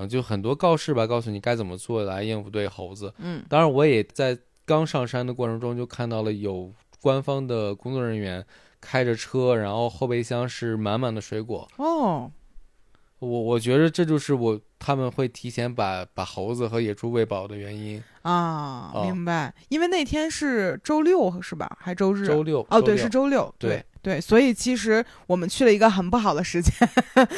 [0.02, 3.14] 嗯，就很多告示吧，告诉你该怎么做来应付对猴子。
[3.18, 8.46] 嗯当然，我也在刚上山的过程中就看到了有官方的工作人员
[8.80, 11.68] 开着车，然后后备箱是满满的水果。
[11.78, 12.32] 哦
[13.20, 18.04] 我我觉得这就是我他们会提前把把猴子和野猪喂饱的原因。
[18.24, 19.54] 啊，哦明白。
[19.70, 21.78] 因为那天是周六是吧？
[21.80, 22.26] 还周日？
[22.26, 23.54] 周六哦，对，六是周六。
[23.60, 26.74] 对对对，所以其实我们去了一个很不好的时间，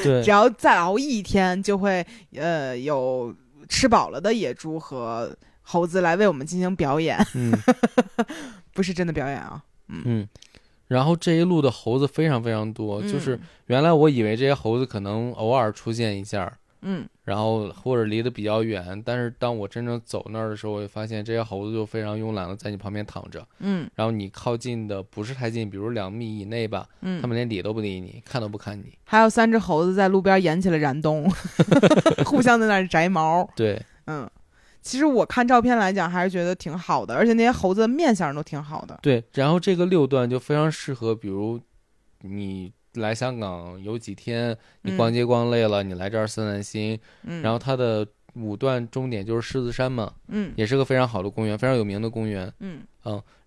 [0.03, 0.21] 对。
[0.23, 3.35] 只要再熬一天，就会呃有
[3.67, 7.51] 吃饱了的野猪和猴子来为我们进行表演，嗯。
[8.73, 9.61] 不是真的表演啊。
[9.89, 10.27] 嗯，
[10.87, 13.41] 然后这一路的猴子非常非常多，就是嗯。
[13.67, 16.51] 原来我以为这些猴子可能偶尔出现一下，
[16.83, 28.97] 嗯然后或者离得比较远，但是当我真正走那儿的时候，我就发现这些猴子就非常慵懒的在你旁边躺着，嗯然后你靠近的不是太近，比如两米以内吧，嗯，他们连理都不理你，看都不看你。
[29.05, 31.29] 还有三只猴子在路边演起了燃冬，
[32.25, 33.49] 互相在那儿摘毛。
[33.55, 34.29] 对，嗯，
[34.81, 38.99] 其实我看照片来讲，还是觉得挺好的，而且那些猴子的面相都挺好的。
[39.01, 41.57] 对，然后这个六段就非常适合，比如
[42.21, 46.99] 你来香港有几天，你逛街逛累了，你来这儿散散心。
[47.23, 52.51] 嗯，然后它的五段终点就是狮子山嘛，嗯也是个非常好的公园，非常有名的公园。
[52.59, 52.81] 嗯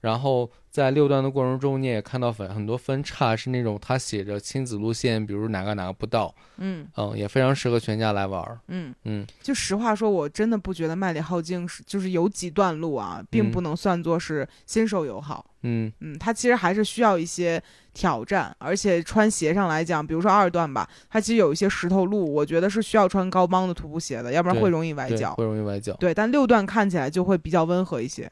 [0.01, 8.61] 然后在六段的过程中，你也看到很很多分叉是那种它写着亲子路线，比如哪个哪个步道，嗯嗯，也非常适合全家来玩儿。
[8.69, 15.47] 嗯，嗯，就实话说，我真的不觉得麦里浩径是就是有几段路啊，并嗯不能算作是新手友好。
[15.63, 17.61] 嗯嗯，它其实还是需要一些
[17.95, 25.35] 挑战，而且穿鞋上来讲，比如说二段吧，它其实有一些石头路，我觉得是需要穿高帮的徒步鞋的，要不然会容易崴，脚。
[25.37, 25.95] 会容易崴脚。
[25.95, 28.31] 对，但六段看起来就会比较温和一些。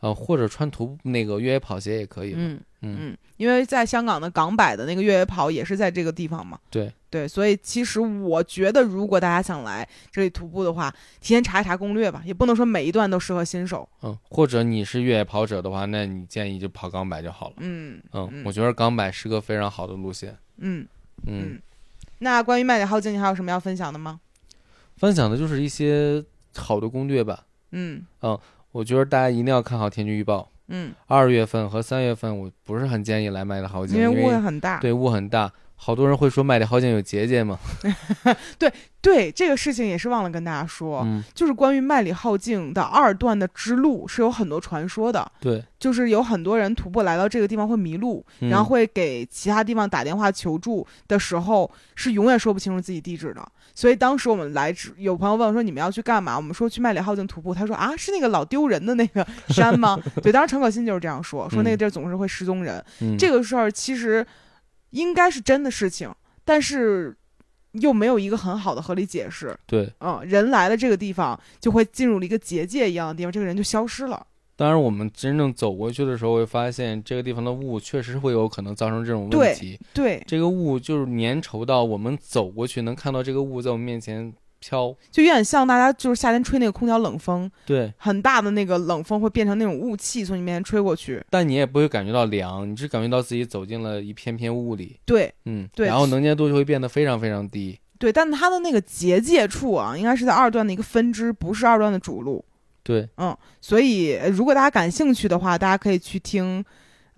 [0.00, 2.34] 啊，或者穿徒步那个越野跑鞋也可以。
[2.36, 6.58] 嗯嗯嗯，因为在香港的港百的那个越野跑也是在这个地方嘛。
[6.70, 13.88] 对对，所以其实我觉得，如果大家想来这里徒步的话，提前查一查攻略吧，也不能说每一段都适合新手。
[14.02, 17.54] 嗯，或者你是越野跑者的话，那你建议就跑港百就好了。
[17.58, 20.36] 嗯嗯，嗯我觉得港百是个非常好的路线。
[20.58, 20.86] 嗯
[21.26, 21.62] 嗯，嗯。
[22.18, 24.20] 那关于麦里浩径，你还有什么要分享的吗？
[24.98, 26.22] 分享的就是一些
[26.54, 27.44] 好的攻略吧。
[27.72, 28.38] 嗯嗯
[28.76, 30.50] 我觉得大家一定要看好天气预报。
[30.68, 34.78] 嗯，二月份和三月份，我不是很建议来麦的豪景，因因为雾很大。
[34.80, 35.50] 对雾很大。
[35.78, 37.58] 好多人会说麦的豪景有结界嘛？
[38.58, 53.46] 对对这个事情也是忘了跟大家说，嗯，就是关于麦里浩径的二段的之路是有很多传说的，对，就是有很多人徒步来到这个地方会迷路，嗯然后会给其他地方打电话求助的时候是永远说不清楚自己地址的。
[53.76, 56.34] 所以当时我们来之，有朋友问我说你们要去干嘛？
[56.34, 57.54] 我们说去麦里浩径徒步。
[57.54, 60.00] 他说啊，是那个老丢人的那个山吗？
[60.22, 62.82] 对，当时陈可辛就是这样说，说那个地儿总是会失踪人。
[63.02, 64.26] 嗯这个事儿其实
[64.90, 66.10] 应该是真的事情，
[66.42, 67.14] 但是
[67.72, 69.54] 又没有一个很好的合理解释。
[69.66, 74.26] 对，嗯，人来了这个地方就会进入了一个结界一样的地方，这个人就消失了。
[74.56, 79.78] 当然，我们真正走过去的时候，会发现这个地方的雾确实会有可能造成这种问题。
[79.92, 94.98] 对，这个雾就是粘稠到我们走过去能看到这个雾在我们面前飘，就有点像大家就是夏天吹那个空调冷风，对，很大的那个冷风会变成那种雾气从你面前吹过去，但你也不会感觉到凉，你只感觉到自己走进了一片片雾里。
[95.04, 97.78] 对，嗯，对，然后能见度就会变得非常非常低。
[97.98, 102.42] 对，但它的那个结界处啊，应该是在二段的一个分支，不是二段的主路。
[102.86, 106.64] 对，嗯，所以如果大家感兴趣的话，大家可以去听。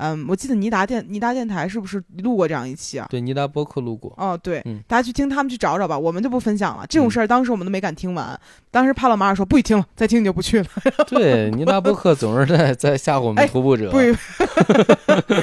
[0.00, 3.08] 嗯，我记得尼达电尼达电台是不是录过这样一期啊？
[3.10, 4.14] 对，尼达播客录过。
[4.16, 6.86] 哦，对，嗯，大家去听他们去找找吧，我们就不分享了。
[6.86, 8.40] 这种事儿当时我们都没敢听完，
[8.70, 10.66] 当时帕洛马尔说不许听了，再听你就不去了。
[11.08, 13.90] 对，尼拉波克总是在在吓唬我们徒步者。
[13.90, 14.12] 不许，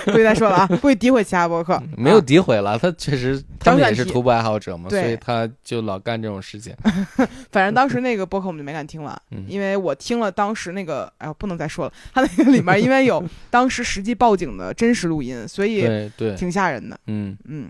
[0.06, 0.68] 不许再说了啊！
[0.68, 1.82] 不许诋毁其他博客。
[1.98, 6.76] 没有诋毁了，他确实他们也是徒步爱好者嘛，所以他就老干这种事情。
[7.52, 15.48] 反正当时那个博客我们就没敢听完，因为我听了当时那个，哎呦，不能再说了，他那个里面因为有 当时实际报警的真实录音。
[15.48, 17.00] 所以对对，挺吓人的。
[17.08, 17.70] 嗯嗯，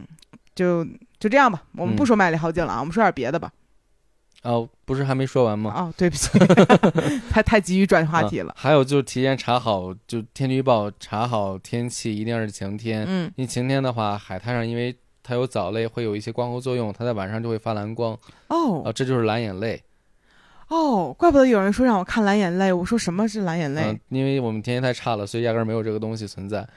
[0.53, 0.83] 就
[1.19, 3.51] 就这样吧，我们不说麦里浩径了啊，我们说点别的吧。
[4.43, 5.73] 哦，不是还没说完吗？
[5.75, 6.29] 哦，对不起，
[7.31, 8.53] 太太急于转话题了。
[8.55, 13.05] 还有就是提前查好，就天气预报查好天气，一定是晴天。
[13.07, 18.15] 嗯，因为晴天的话，海滩上因为它有藻类，会有一些光合作用，它在晚上就会发蓝光。
[18.49, 19.81] 哦，这就是蓝眼泪。
[20.67, 23.99] 哦，怪不得有人说让我看蓝眼泪，我说什么是蓝眼泪？
[24.09, 26.67] 因为我们天气太差了，所以压根儿没有这个东西存在。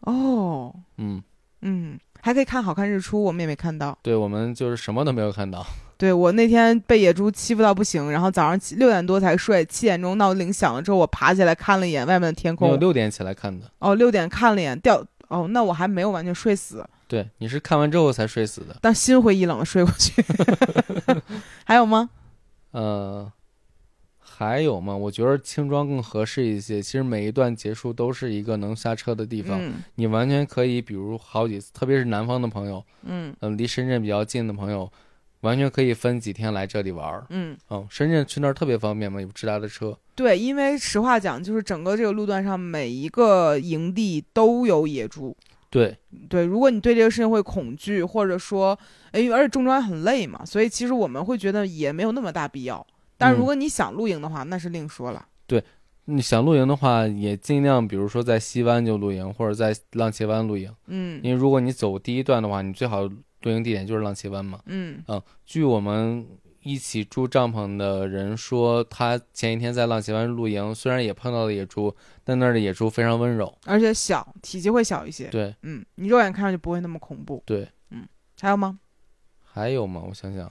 [0.00, 1.20] 哦，嗯
[1.62, 3.98] 嗯，还可以看好看日出，我们也没看到。
[4.02, 5.66] 对，我们就是什么都没有看到。
[5.98, 12.70] 对我那天被野猪欺负到不行，然后早上七六点多才睡，七点钟闹铃响了之后，我爬起来看了一眼外面的天空。
[12.70, 13.70] 我六点起来看的。
[13.80, 15.04] 哦，六点看了一眼掉。
[15.26, 16.88] 哦，那我还没有完全睡死。
[17.06, 18.76] 对，你是看完之后才睡死的。
[18.80, 20.24] 但心灰意冷的睡过去。
[21.66, 22.08] 还有吗？
[22.70, 23.30] 呃。
[24.20, 24.96] 还有吗？
[24.96, 26.80] 我觉得轻装更合适一些。
[26.80, 29.60] 其实每一段结束都是一个能下车的地方，
[29.96, 34.88] 你完全可以，比如好几次，特别是南方的朋友，嗯离深圳比较近的朋友，
[35.40, 37.26] 完全可以分几天来这里玩儿。
[37.30, 39.96] 嗯，哦，深圳去那儿特别方便嘛，有直达的车。
[40.14, 45.36] 对，因为实话讲，就是整个这个路段上每一个营地都有野猪。
[45.70, 45.94] 对
[46.30, 48.78] 对，如果你对这个事情会恐惧，或者说，
[49.12, 52.84] 哎，而且重装很累嘛，所以其实我们会觉得也没有那么大必要。
[53.18, 55.26] 但是如果你想露营的话，那是另说了。
[55.46, 55.62] 对，
[56.06, 60.74] 你想露营的话，也尽量，比如说在西湾就露营，或者在浪茄湾露营。
[60.86, 63.06] 嗯，因为如果你走第一段的话，你最好
[63.48, 64.60] 露营地点就是浪奇湾嘛。
[64.66, 66.26] 嗯嗯，据我们
[66.62, 71.94] 一起住帐篷的人说，他前一天在浪奇湾露营，虽然也碰到了野猪，
[72.24, 75.28] 但那儿的野猪非常温柔，而且小，体积会小一些。
[75.28, 77.42] 对，嗯，你肉眼看上去不会那么恐怖。
[77.46, 78.06] 对，嗯，
[78.40, 78.78] 还有吗？
[79.44, 80.02] 还有吗？
[80.06, 80.50] 我想想，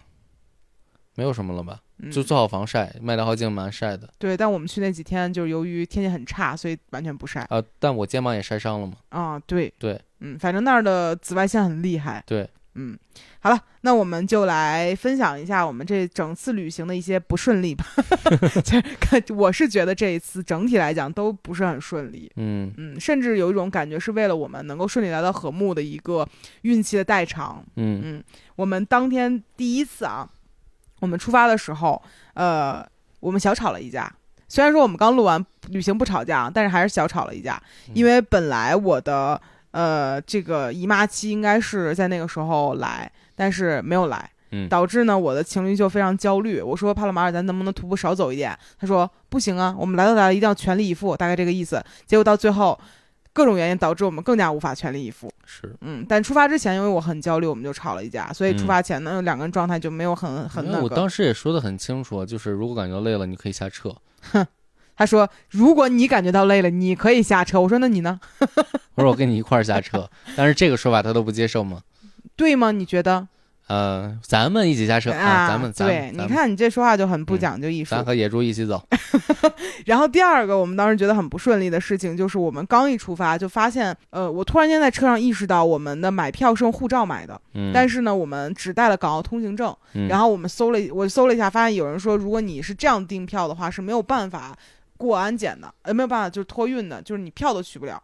[1.16, 1.82] 没有什么了吧。
[2.12, 4.08] 就做好防晒，麦当劳镜蛮晒的。
[4.20, 7.42] 对，但我们去那几天就是由于天气很差，所以完全不晒。
[7.50, 8.98] 啊，但我肩膀也晒伤了嘛。
[9.10, 12.24] 啊，对对，嗯，反正那儿的紫外线很厉害。
[12.28, 12.98] 对，嗯，
[13.40, 17.86] 好了，那我们就来分享一下我们这整次旅行的一些不顺利吧。
[18.64, 22.32] 其实，我是觉得这一次整体来讲都不是很顺利。
[22.36, 26.28] 嗯嗯，甚至有一种感觉是为了我们能够顺利来到和睦的一个
[26.62, 27.64] 运气的代偿。
[27.76, 28.24] 嗯嗯，
[28.56, 30.30] 我们当天第一次啊。
[31.00, 32.02] 我们出发的时候，
[32.34, 32.84] 呃，
[33.20, 34.12] 我们小吵了一架。
[34.48, 37.62] 虽然说我们刚录完旅行不吵架，但是还是小吵了一架。
[37.94, 39.40] 因为本来我的
[39.78, 44.28] 呃这个姨妈期应该是在那个时候来，但是没有来，
[44.68, 46.60] 导致呢我的情侣就非常焦虑。
[46.62, 48.58] 我说帕洛马尔，咱能不能徒步少走一点？
[48.80, 51.84] 他说不行啊，我们来都来了，一定要全力以赴，大概这个意思。
[52.08, 52.80] 结果到最后。
[53.34, 55.32] 各种原因导致我们更加无法全力以赴。
[55.46, 60.82] 是，嗯，但出发之前，因为我很焦虑，我们就吵了一架，所以出发前呢，两个人状态就没有很很那个。
[60.82, 63.96] 我当时也说的很清楚，就是如果感觉累了，你可以下车。
[64.98, 67.62] 哼，他说如果你感觉到累了，你可以下车。
[67.62, 68.20] 我说那你呢？
[68.96, 71.82] 我说我跟你一块儿下车，但是这个说法他都不接受吗？
[72.36, 72.72] 对吗？
[72.72, 73.28] 你觉得？
[73.68, 75.50] 呃，咱们一起下车啊！
[75.50, 77.96] 咱们对，你看你这说话就很不讲究艺术。
[77.96, 78.82] 咱和野猪一起走。
[79.86, 87.38] 然后第二个，我们当时觉得很不顺利的事情，就是我们刚一出发就发现，呃，我突然间在车上意识到，我们的买票是用护照买的，
[87.74, 89.76] 但是呢，我们只带了港澳通行证。
[90.08, 94.58] 然后我们搜了，我搜了一下，发现有人说，如果你是这样订票的话，是没有办法
[94.98, 98.02] 过安检的，呃，没有办法就是托运的，就是你票都取不了。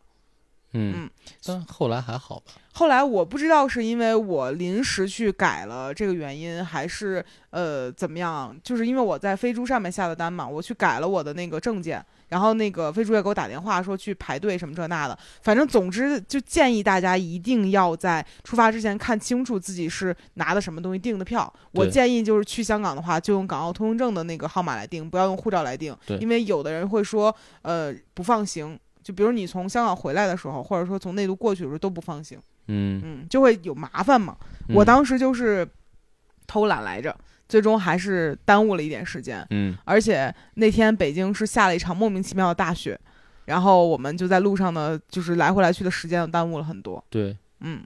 [0.76, 1.08] 嗯，
[1.46, 2.54] 但后来还好吧。
[2.74, 8.56] 后来我不知道是因为我临时去改了这个原因，还是呃怎么样？
[8.64, 21.52] 就是因为我在飞猪上面下的单嘛，我去改了我的那个证件，然后那个飞猪也给我打电话说去排队什么这那的，反正总之就建议大家一定要在出发之前看清楚自己是拿的什么东西订的票。
[21.72, 28.80] 我建议就是去香港的话，就用港澳通行证的那个号码来订，不要用护照来订，因为有的人会说呃不放行。
[29.04, 34.38] 就比如你从香港回来的时候，或者说从内陆过去的时候都不放行，嗯，嗯，就会有麻烦嘛。
[34.70, 35.68] 我嗯当时就是
[36.48, 37.14] 偷懒来着，
[37.54, 39.46] 最终还是耽误了一点时间。
[39.52, 43.00] 嗯而且那天北京是下了一场莫名其妙的大雪，
[43.46, 47.06] 然后我们就在路上呢，就是来回来去的时间都耽误了很多。
[47.12, 47.84] 对，嗯，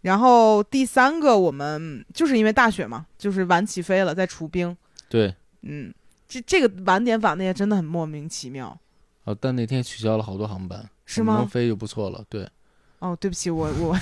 [0.00, 4.74] 然后第三个我们就是因为大雪嘛，就是晚起飞了，在除冰。
[5.10, 5.92] 对，嗯，
[6.26, 8.74] 这这个晚点返的也真的很莫名其妙。
[9.24, 11.34] 哦，但那天取消了好多航班，是吗？
[11.40, 12.24] 能飞就不错了。
[12.30, 12.48] 对，
[13.00, 13.96] 哦，对不起，我我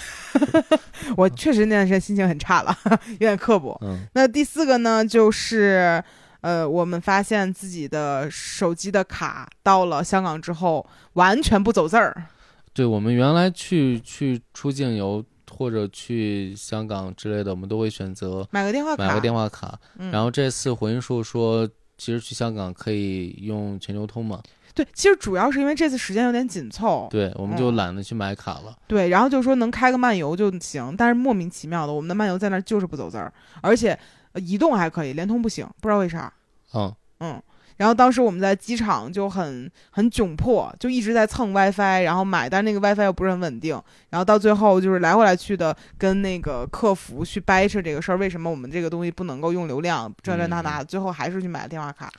[1.17, 2.77] 我确实那段时间心情很差了，
[3.11, 3.79] 有点刻薄。
[3.83, 6.03] 嗯那第四个呢，就是
[6.41, 12.25] 呃，我们发现自己的手机的卡到了香港之后完全不走字儿。
[12.73, 19.79] 对，我们原来去去出境游或者去香港之类的，我们都会选择买个电话卡，买个电话卡。
[19.99, 21.69] 嗯、然后这次回音树说，
[21.99, 24.43] 其实去香港可以用全球通嘛，
[24.75, 27.77] 对，其实主要是因为这次时间有点紧凑，对，我们就嗯。
[27.77, 28.77] 懒得去买卡了。
[28.87, 33.33] 对，然后就说能开个漫游就行，但是莫名其妙的，我们的漫游在那儿就是不走字儿，
[33.63, 33.99] 而且、
[34.33, 36.31] 呃移动还可以，联通不行，不知道为啥。
[36.75, 37.43] 嗯，嗯，
[37.77, 52.11] 然后当时我们在机场就很很窘迫，就一直在蹭 WiFi，然后买，但是那个 WiFi 又不是很稳定，然后到最后就是来回来去的跟那个客服去掰扯这个事儿，为什么我们这个东西不能够用流量，这这那那，最后还是去买了电话卡。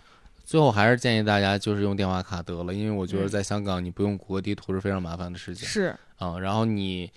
[0.44, 5.68] 最后还是建议大家就是用电话卡得了，因为我觉得嗯在香港你不用谷歌地图是非常麻烦的事情。
[5.68, 7.12] 是，啊、然后你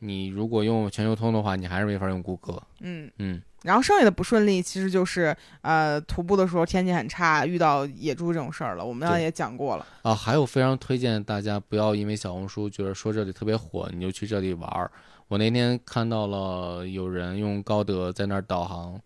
[0.00, 2.60] 你如果用全球通的话，你还是没法用谷歌。
[2.80, 3.08] 嗯。
[3.18, 8.84] 嗯，然后剩下的不顺利，其实就是呃徒步的时候天气很差，遇到野猪这种事儿了。
[8.84, 14.90] 我们刚才也讲过了，啊，还有非常推荐大家不要因为小红书觉得说这里特别火，你就去这里玩儿。
[15.28, 19.00] 我那天看到了有人用高德在那儿导航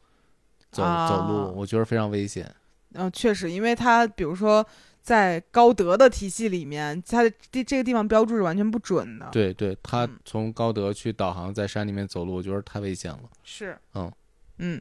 [0.72, 2.52] 走、啊走路，我觉得非常危险。
[2.94, 4.66] 嗯、确实，因为它比如说
[5.02, 13.20] 在高德的体系里面，它的这这个地方标注是完全不准的。，对对，他嗯从高德去导航在山里面走路，我觉得太危险了。
[13.44, 14.10] 是，嗯
[14.58, 14.80] 嗯，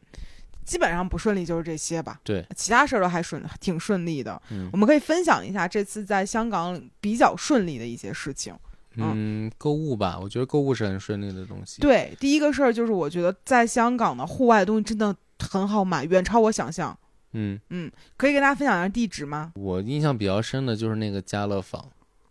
[0.63, 2.19] 基本上不顺利就是这些吧。
[2.23, 4.41] 对，其他事儿都还顺，挺顺利的。
[4.51, 8.55] 嗯我们可以分享一下这次在香港比较顺利的一些事情。
[8.97, 11.81] 嗯，购物吧，我觉得购物是很顺利的东西。
[11.81, 16.97] 对，第一个事儿就是我觉得在香港的户外的东西真的很好买，远超我想象。
[17.33, 19.51] 嗯嗯，可以跟大家分享一下地址吗？
[19.55, 21.85] 我印象比较深的就是那个家乐坊，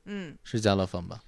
[0.06, 1.20] 嗯，是家乐坊吧，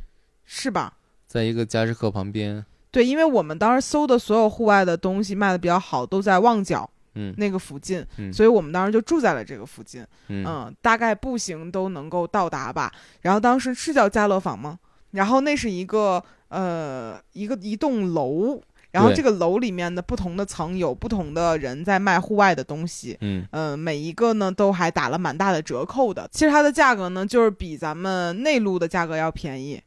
[0.46, 0.94] 是吧？
[1.26, 2.64] 在一个家之客旁边。
[2.96, 10.00] 对，因为我们当时搜的所有户外的东西卖的比较好，都在旺角嗯那个附近，嗯所以我们当时就住在了这个附近。
[10.28, 12.90] 嗯嗯，大概步行都能够到达吧。
[13.20, 14.78] 然后当时是叫家乐坊吗？
[15.10, 18.58] 然后那是一个呃一个一栋楼，
[18.92, 23.14] 然后这个楼里面的不同的层有不同的人在卖户外的东西。
[23.20, 26.26] 嗯呃，每一个呢都还打了蛮大的折扣的。
[26.32, 29.78] 其实它的价格呢，就是比咱们内陆的价格要便宜。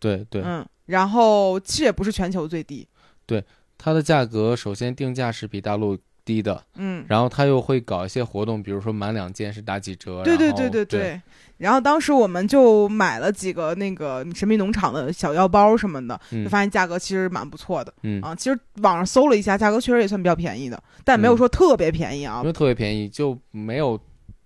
[0.00, 2.86] 对对，嗯，然后其实也不是全球最低。
[3.24, 3.42] 对
[3.78, 10.22] 它的价格首先定价是比大陆低的，嗯，然后它又会搞一些活动，比如说满两件是打几折。
[10.24, 11.20] 对对对对对，
[11.56, 17.92] 然后当时我们就买了几个那个神秘农场的小药包什么的，就嗯发现价格其实蛮不错的。
[18.02, 23.98] 嗯，啊，其实网上搜了一下，价格确实也算比较便宜的，但没有嗯说特别便宜啊没有特别便宜，就没有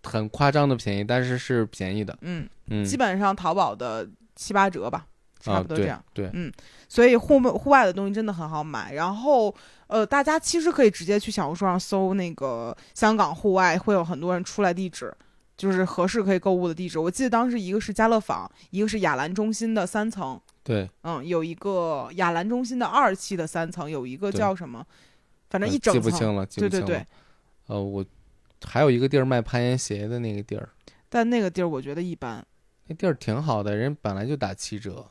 [0.04, 2.16] 很夸张的便宜，但是是便宜的。
[2.20, 5.06] 嗯，嗯，基本上淘宝的七八折吧，
[5.44, 6.02] 差啊不多这样。
[6.14, 6.52] 对对，
[6.88, 8.94] 所以户户外的东西真的很好买。
[8.94, 9.54] 然后
[9.88, 15.14] 呃，大家其实可以直接去小红书上搜那个香港户外，会有很多人出来地址。
[15.54, 24.84] 就是合适可以购物的地址，我记得当时一个是家乐坊，一个是雅兰中心的三层，对，嗯，有一个雅兰中心的二期的三层，有一个叫什么，
[25.50, 27.06] 反正呃一整层，记不清了，记对对对不清了。。
[27.66, 28.04] 呃，我
[28.64, 30.68] 还有一个地儿卖攀岩鞋的那个地儿，
[31.08, 32.44] 但那个地儿我觉得一般，
[32.86, 35.06] 那地儿挺好的，人本来就打七折。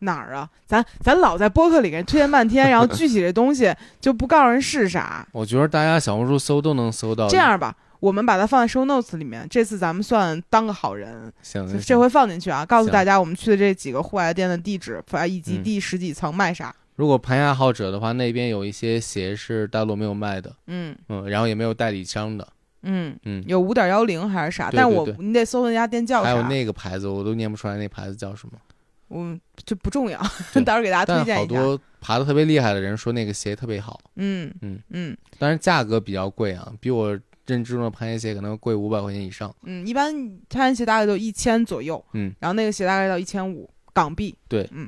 [0.00, 0.48] 哪儿啊？
[0.66, 5.26] 咱咱老在播客里给人推荐半天，然后 具体这东西就不告诉人是啥。
[5.32, 7.28] 我觉得大家小红书搜都能搜到。
[7.28, 16.74] 这样吧，我们把它放在 show notes 里面，这次咱们算当个好人，行，行这回放进去啊，告诉大家我们去的这几个户外店的地址，以及嗯第十几层卖啥。
[16.96, 22.46] 如果攀岩爱好者的话，那边有一些鞋是大陆没有卖的，嗯嗯，然后也没有代理商的，
[22.82, 24.68] 嗯，嗯，有五点幺零还是啥？
[24.72, 28.58] 但我你得搜那家店叫啥，还有那个牌子我都念不出来，那牌子叫什么？
[29.10, 30.20] 嗯，这不重要，
[30.52, 31.56] 对 到时候给大家推荐一下。
[31.56, 39.54] 好多爬的特别厉害的人说那个鞋特别好，嗯嗯嗯，但是价格比较贵啊，比我认知中的攀岩鞋可能贵五百块钱以上。
[39.62, 40.12] 嗯，一般
[40.48, 44.36] 攀岩鞋大概都一千左右，嗯，然后那个鞋大概到一千五港币。
[44.48, 44.86] 对嗯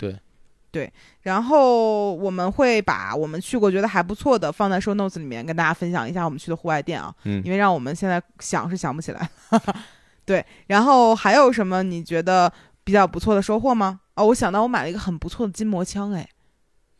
[0.72, 0.88] 对，
[1.22, 9.28] 然后我们会把我们去过觉得还不错的放在 show notes 里面，跟大家分享一下我们去的户外店啊，嗯因为让我们现在想是想不起来。
[10.24, 12.52] 对，然后还有什么你觉得
[12.84, 13.98] 比较不错的收获吗？
[14.20, 16.28] 哦，我想到我买了一个很不错的筋膜枪，哎，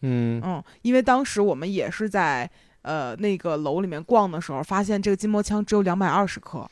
[0.03, 0.41] 嗯。
[0.43, 2.51] 嗯，因为当时我们也是在
[2.83, 6.69] 呃那个楼里面逛的时候，发现这个筋膜枪只有两百二十克，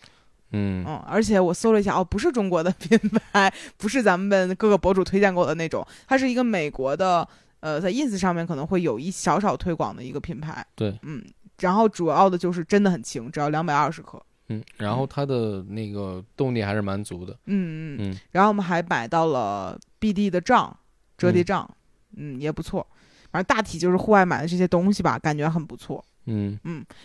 [0.52, 0.84] 嗯。
[0.86, 2.98] 嗯，而且我搜了一下，哦，不是中国的 品
[3.32, 7.28] 牌，不是咱们各个博主推荐过的那种，它是一个美国的，
[7.60, 11.22] 呃，在 ins 上面可能会有一小少推广的一个品牌，对，嗯，
[11.60, 17.32] 然后主要的就是真的很轻，只要两百二十克，嗯，然后它的那个动力还是蛮足的。
[17.46, 18.18] 嗯嗯，嗯。
[18.30, 20.76] 然后我们还买到了 BD 的帐，
[21.16, 21.68] 折叠帐，
[22.16, 22.86] 嗯也不错，
[23.30, 26.04] 反正大体就是户外买的这些东西吧，感觉很不错。
[26.30, 26.58] 嗯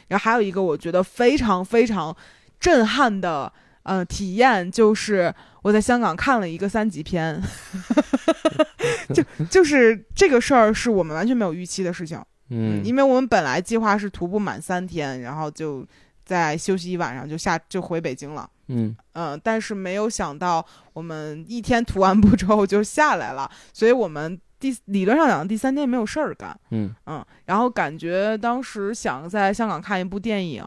[0.09, 2.15] 然后还有一个我觉得非常非常
[2.59, 3.51] 震撼的
[3.83, 7.41] 呃体验，就是我在香港看了一个三级片，
[9.13, 15.85] 就就是这个事儿是我们完全没有预期的事情，嗯，因为我们本来计划是徒步满三天，然后就
[16.33, 18.49] 再休息一晚上就下就回北京了。
[18.69, 26.59] 嗯嗯，但是没有想到我们一天徒完步之后就下来了，所以我们第理论上讲第三天没有事儿干。
[26.71, 30.65] 嗯嗯，然后感觉当时想在香港看一部电影，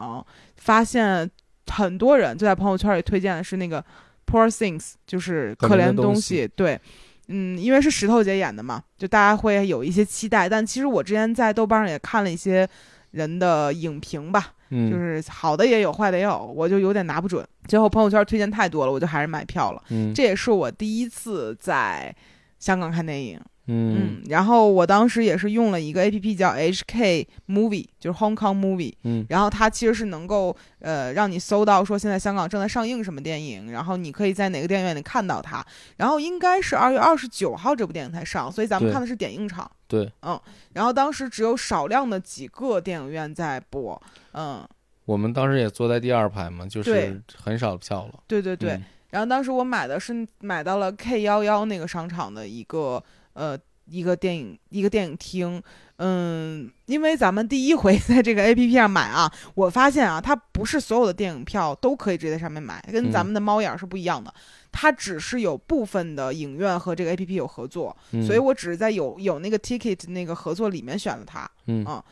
[0.55, 1.29] 发现
[1.69, 3.81] 很多人就在朋友圈里推荐的是那个
[4.25, 6.47] 《Poor Things》，就是可可怜的东西西。
[6.55, 6.79] 对，
[7.27, 10.47] 嗯，因为是石头姐演的嘛，就大家会有一些期待。
[10.47, 12.69] 但其实我之前在豆瓣上也看了一些
[13.11, 17.45] 人的影评吧，嗯，就是好的也有，坏的也有，我就有点拿不准。
[17.67, 19.83] 最后朋友圈推荐太多了，我就还是买票了。
[19.89, 22.15] 嗯这也是我第一次在
[22.59, 23.37] 香港看电影。
[23.37, 35.61] 嗯嗯，然后我当时也是用了一个 A P P 叫 H K Movie，就是 Hong Kong Movie，嗯然后它其实是能够呃让你搜到说现在香港正在上映什么电影，然后你可以在哪个电影院里看到它。
[35.97, 39.69] 然后应该是二月二十九号这部电影才上，所以咱们看的是点映场。
[39.87, 40.39] 对，嗯
[40.73, 44.01] 然后当时只有少量的几个电影院在播，
[44.33, 44.67] 嗯，
[45.05, 48.19] 我们当时也坐在第二排嘛，就是很少票了。
[48.27, 48.71] 对对对。
[48.71, 55.63] 嗯然后当时我买的是买到了 K 幺幺那个商场的一个呃一个电影一个电影厅，
[55.95, 64.31] 嗯，因为咱们第一回在这个 A P P 上买啊，我发现啊，它不是所有的电影票都可以直接在上面买，跟咱们的猫眼儿是不一样的，
[64.79, 71.49] 它只是有部分的影院和这个 A P P 有合作，嗯所以我只是在有有那个 ticket 那个合作里面选了它。
[71.65, 72.03] 嗯啊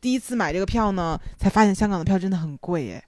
[0.00, 3.04] 第一次买这个票呢，才发现香港的票真的很贵哎，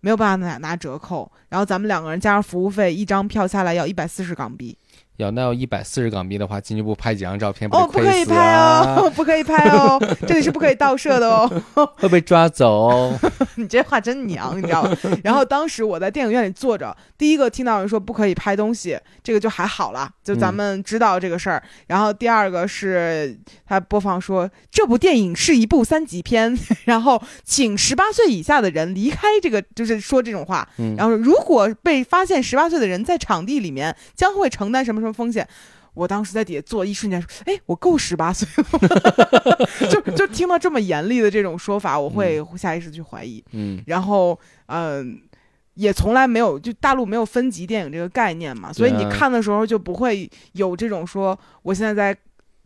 [0.00, 1.30] 没有办法拿拿折扣。
[1.48, 4.78] 然后咱们两个人加上服务费，一张票下来要一百四十港币。
[5.16, 11.62] 要那要一百四十港币的话，进去不拍几张照片，哦，不可以拍哦，啊， 不可以拍哦，这里是不可以盗摄的哦。
[11.96, 13.18] 会被抓走哦。
[13.56, 14.96] 你这话真娘，你知道吗？
[15.24, 21.62] 然后当时我在电影院里坐着，第一个听到人说不可以拍东西，这个就还好了，就咱们知道这个事儿。
[21.86, 30.68] 然后第二个是他播放说这部电影是一部三级片，然后请十八岁以下的人离开这个，就是说这种话。
[30.78, 35.46] 嗯，然后如果被发现十八岁的人在场地里面，将会承担什么什么风险。
[35.94, 39.56] 我当时在底下坐，一瞬间说：“哎，我够十八岁了吗？”
[39.90, 43.42] 就就听到这么严厉的这种说法，我会下意识去怀疑。
[43.52, 45.18] 嗯然后，嗯、
[45.72, 52.14] 也从来没有就大陆没有分级电影这个概念嘛，所以你看的时候就不会有这种说我现在在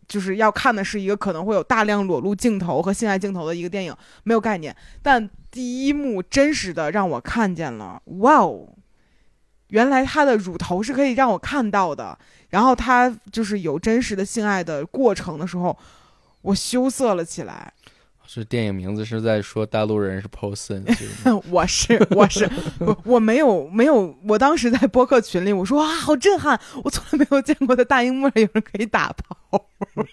[0.09, 4.75] 就是要看的是一个可能会有大量裸露镜头和性爱镜头的一个电影，没有概念。
[5.01, 8.67] 但第一幕真实的让我看见了，哇哦！
[9.71, 12.17] 原来他的乳头是可以让我看到的，
[12.49, 15.77] 然后他就是有真实的性爱的过程的时候，
[16.41, 17.73] 我羞涩了起来。
[18.33, 21.41] 是电影名字是在说大陆人是吗？
[21.51, 22.49] 我是 我是。
[22.79, 29.65] 我我没有没有，我当时在播客群里我说哇好震撼，我从来没有见过在大荧幕上有人可以打炮，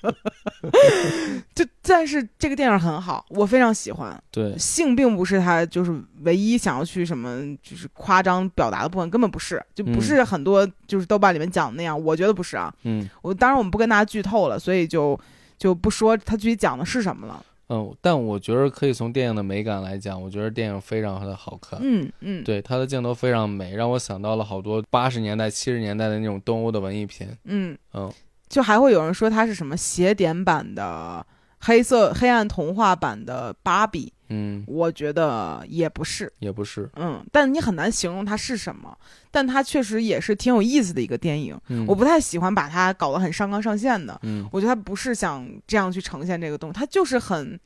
[0.03, 0.13] 就
[1.89, 4.23] 但是这个电影很好，我非常喜欢。
[4.31, 12.73] 对，性并不是他就是唯一想要去什么就是夸张表达的部分，根本不是，就不是很多就是豆瓣里面讲的那样，我觉得不是啊。
[12.85, 15.19] 嗯我当然我们不跟大家剧透了，所以就
[15.57, 17.45] 就不说他具体讲的是什么了。
[17.71, 21.79] 嗯，但我觉得可以从电影的美感来讲，我觉得电影非常的好看。
[21.83, 27.37] 嗯嗯，对，它的镜头非常美，让我想到了好多八十年代、七十年代的那种东欧的文艺片。
[27.45, 27.77] 嗯。
[27.93, 28.11] 嗯，
[28.49, 31.27] 就还会有人说它是什么邪典版的
[31.61, 36.89] 黑色黑暗童话版的芭比，嗯，我觉得也不是，也不是。
[36.97, 38.97] 嗯，但你很难形容它是什么，
[39.31, 41.59] 但它确实也是挺有意思的一个电影。
[41.69, 47.59] 嗯，我不太喜欢把它搞得很上纲上线的，嗯我觉得它不是想这样去呈现这个东西，它就是很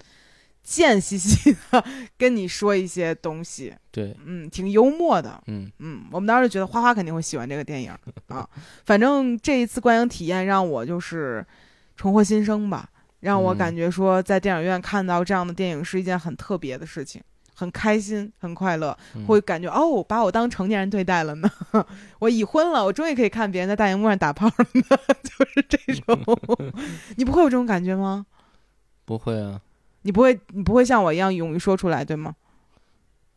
[0.63, 1.85] 贱兮兮的
[2.17, 7.93] 跟你说一些东西，对，嗯，挺幽默的，嗯嗯，我们当时觉得花花肯定会喜欢这个电影
[8.29, 8.49] 啊。
[8.87, 11.45] 反正这一次观影体验让我就是
[11.97, 12.89] 重获新生吧，
[13.23, 17.23] 让我嗯感觉说在电影院看到这样的电影是一件很特别的事情，
[17.55, 21.51] 很开心，很快乐，嗯会感觉哦，把我当成年人对待了呢。
[22.19, 26.39] 我已婚了，我终于可以看别人在大荧幕上打炮了呢， 就是这种。
[27.17, 28.27] 你不会有这种感觉吗？
[29.05, 29.61] 不会啊，
[30.03, 32.35] 你不会，你不会像我一样勇于说出来，对吗？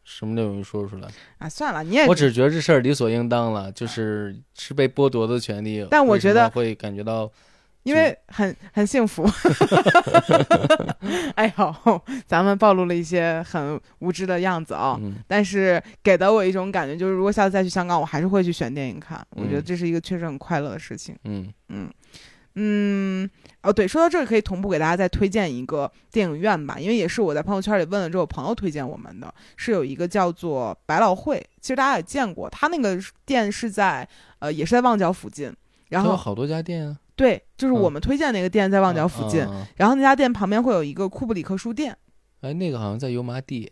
[0.03, 1.07] 什么都容易说出来。
[1.39, 5.85] 啊，算了，你也我只觉得这事儿理所应当了，就是是被剥夺的权利。
[5.89, 7.29] 但我觉得会感觉到，
[7.85, 9.25] 因为很很幸福。
[11.35, 19.25] 哎呦，咱们暴露了一些很无知的样子啊、嗯但是给到我一种感觉，就是如果下次再去香港，我还是会去选电影看。
[19.31, 21.15] 我觉得嗯这是一个确实很快乐的事情。
[21.25, 21.89] 嗯嗯
[22.57, 23.29] 嗯，
[23.63, 34.07] 哦对，说到这儿可以同步给大家再推荐一个电影院吧，因为也是我在朋友圈里问了之后，朋友推荐我们的，是有一个叫做百老汇，其实大家也见过，它那个店是在
[34.39, 35.53] 呃也是在旺角附近，
[35.89, 39.47] 然后好多家店啊，对，就是嗯我们推荐那个店在旺角附近，
[39.77, 41.95] 然后那家店旁边会有一个库布里克书店。
[42.41, 43.71] 哎，那个好像在油麻地。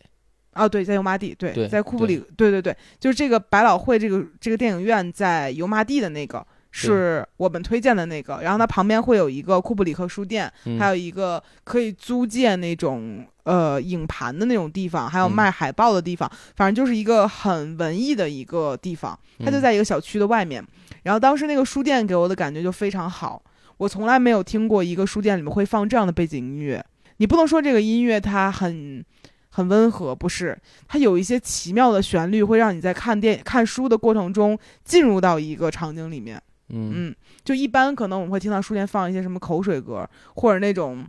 [0.53, 6.45] 哦，对，在油麻地，对，对在库布里，对对对，就是这个百老汇这个这个电影院在油麻地的那个，
[6.75, 8.39] 是我们推荐的那个。
[8.41, 19.17] 然后它旁边会有一个库布里克书店，嗯还有一个可以租借那种呃影盘的那种地方，还有嗯卖海报的地方，反正就是一个很文艺的一个地方。
[19.39, 20.65] 它就嗯在一个小区的外面。
[21.03, 23.41] 然后当时那个书店给我的感觉就非常好，
[23.77, 26.83] 我从来没有听过一个书店里面会放这样的背景音乐。
[27.17, 29.05] 你不能说这个音乐它很
[29.49, 30.57] 很温和，不是，
[30.87, 36.41] 它有一些奇妙的旋律，会让你在看电看书的过程中进入到一个场景里面。
[36.73, 41.05] 嗯嗯，就一般可能我们会听到书店放一些什么口水歌，或者那种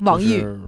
[0.00, 0.60] 网易、就是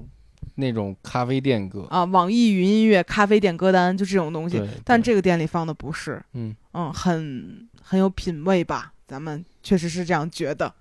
[0.56, 1.86] 那种咖啡店歌。
[1.90, 4.62] 啊网易云音乐咖啡店歌单，就这种东西。
[4.84, 8.92] 但这个店里放的不是，嗯嗯，很很有品味吧？
[9.06, 10.72] 咱们确实是这样觉得，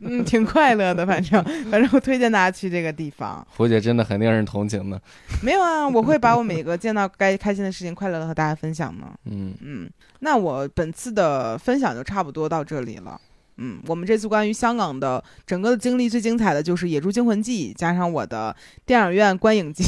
[0.00, 1.06] 嗯，挺快乐的。
[1.06, 3.46] 反正反正我推荐大家去这个地方。
[3.56, 5.00] 胡姐真的很令人同情的。
[5.42, 9.06] 没有啊，我会把我每个见到该开心的事情快乐的和大家分享呢。
[9.24, 9.90] 嗯嗯，
[10.20, 13.20] 那我本次的分享就差不多到这里了。
[13.58, 18.54] 嗯，我们这次关于香港的整个的经历最精彩的就是《野猪惊魂记》，加上我的
[18.84, 19.84] 电影院观影记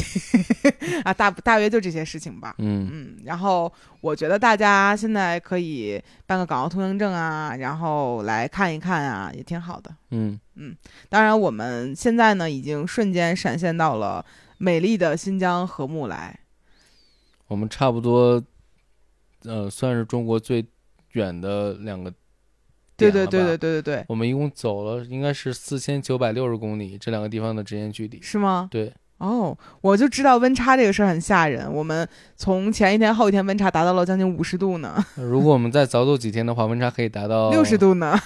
[1.05, 2.55] 啊，大大约就这些事情吧。
[2.57, 9.93] 嗯嗯，然后我觉得大家现在可以办个港澳通行证啊，然后来看一看啊，也挺好的。
[10.11, 10.75] 嗯嗯
[11.07, 14.25] 当然，我们现在呢已经瞬间闪现到了
[14.57, 16.39] 美丽的新疆和木来。
[17.47, 18.43] 我们差不多，
[19.43, 20.65] 呃，算是中国最
[21.13, 22.13] 远的两个
[22.99, 28.21] 对对对对对对对，我们一共走了应该是四千九百六十公里，这两个地方的直线距离。
[28.21, 28.67] 是吗？
[28.69, 31.71] 对，哦，我就知道温差这个事儿很吓人。
[31.73, 37.77] 我们从前一天、后一天温差达到了将近五十度呢，如果我们再早走几天的话，温差可以达到 六十。
[37.77, 38.17] 度呢。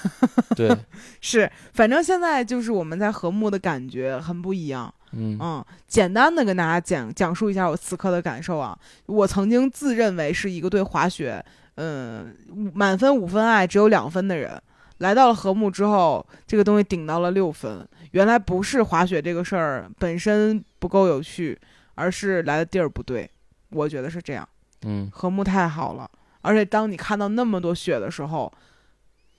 [0.56, 0.76] 对，
[1.22, 4.94] 是，反正现在就是我们在和睦的感觉很不一样。
[5.16, 8.76] 嗯嗯，简单的跟大家讲讲述一下我此刻的感受啊。
[9.06, 11.44] 我曾经自认为是一个对滑雪，
[11.76, 12.36] 嗯，
[12.74, 14.62] 满分五分爱只有两分的人，
[15.00, 17.88] 来到了和睦之后，这个东西顶到了六分。
[18.12, 21.60] 原来不是滑雪这个事儿本身不够有趣，
[21.96, 23.30] 而是来的地儿不对。
[23.70, 24.48] 我觉得是这样，
[24.84, 26.08] 嗯和睦太好了，
[26.42, 28.54] 而且当你看到那么多雪的时候，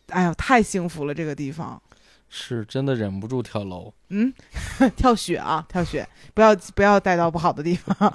[0.09, 1.81] 哎呀，太幸福了这个地方。
[2.29, 3.95] 是真的忍不住跳楼。
[4.09, 4.33] 嗯，
[4.97, 6.05] 跳雪啊，跳雪，
[6.35, 8.13] 不要不要带到不好的地方。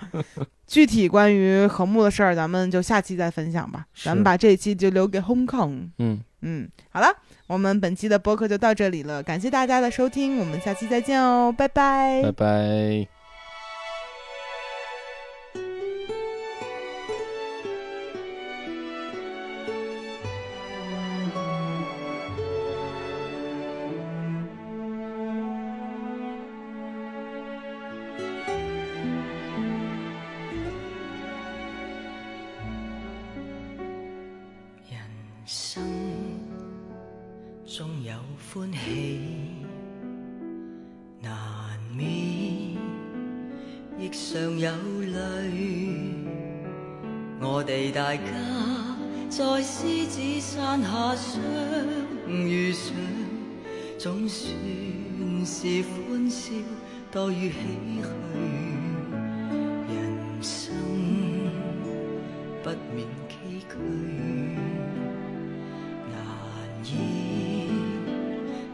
[0.70, 3.84] 具体关于和睦的事儿，咱们就下期再分享吧。
[4.04, 5.90] 咱们把这一期就留给 Hong Kong。
[5.98, 7.08] 嗯，嗯，好了，
[7.48, 13.19] 我们本期的播客就到这里了，感谢大家的收听，我们下期再见哦，拜拜拜拜。
[47.42, 48.22] 我哋大家
[49.30, 51.42] 在獅子山下相
[52.28, 52.94] 遇上，
[53.98, 54.52] 總算
[55.46, 56.52] 是歡笑
[57.10, 58.08] 多於唏噓。
[59.88, 59.98] 人
[60.42, 60.76] 生
[62.62, 63.72] 不免崎嶇，
[66.12, 66.20] 難
[66.84, 67.70] 以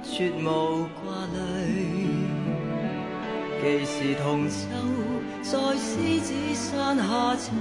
[0.04, 1.38] 絕無掛慮。
[3.62, 4.54] 既是同舟，
[5.44, 7.52] 在獅子山下且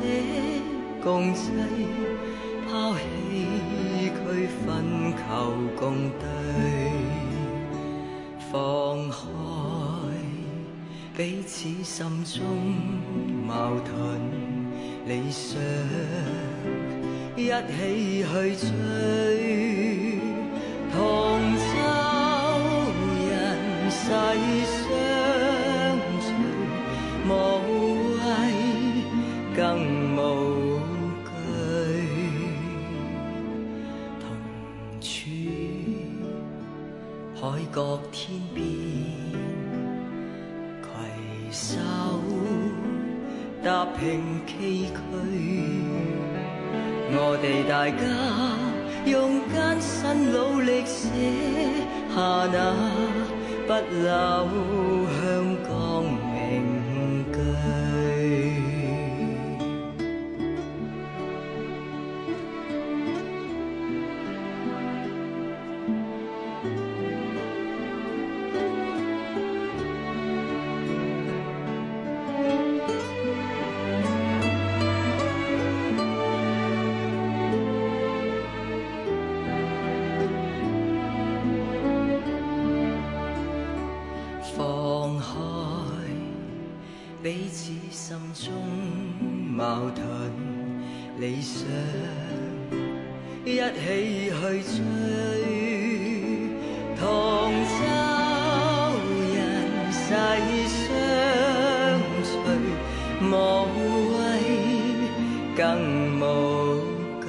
[1.04, 1.50] 共濟，
[2.66, 2.98] 拋棄
[4.08, 4.16] 區
[4.64, 5.20] 分求
[5.78, 5.82] 共
[6.18, 6.24] 对，
[8.50, 8.52] 放
[9.10, 9.14] 开
[11.14, 12.40] 彼此心中
[13.46, 13.52] 矛
[13.84, 13.94] 盾
[15.06, 15.60] 理想，
[17.36, 18.66] 一起去追，
[20.90, 20.96] 同
[21.54, 21.62] 舟
[23.28, 23.30] 人
[23.90, 24.00] 世
[24.64, 24.82] 相
[37.74, 38.64] 各天边，
[41.50, 41.74] 携手
[43.64, 44.94] 踏平崎岖。
[47.10, 47.98] 我哋大家
[49.10, 51.02] 用艰辛努力写
[52.14, 52.14] 下
[52.52, 52.56] 那
[53.66, 53.72] 不
[54.06, 54.06] 朽
[88.06, 88.52] 心中
[89.56, 90.04] 矛盾
[91.18, 91.64] 理想，
[93.46, 94.76] 一起去追，
[97.00, 97.02] 同
[97.64, 97.72] 舟
[99.32, 99.34] 人
[99.90, 100.04] 世
[100.68, 100.84] 相
[102.22, 102.36] 随，
[103.22, 103.32] 无
[104.12, 104.20] 畏
[105.56, 105.64] 更
[106.20, 106.22] 无
[107.22, 107.26] 惧，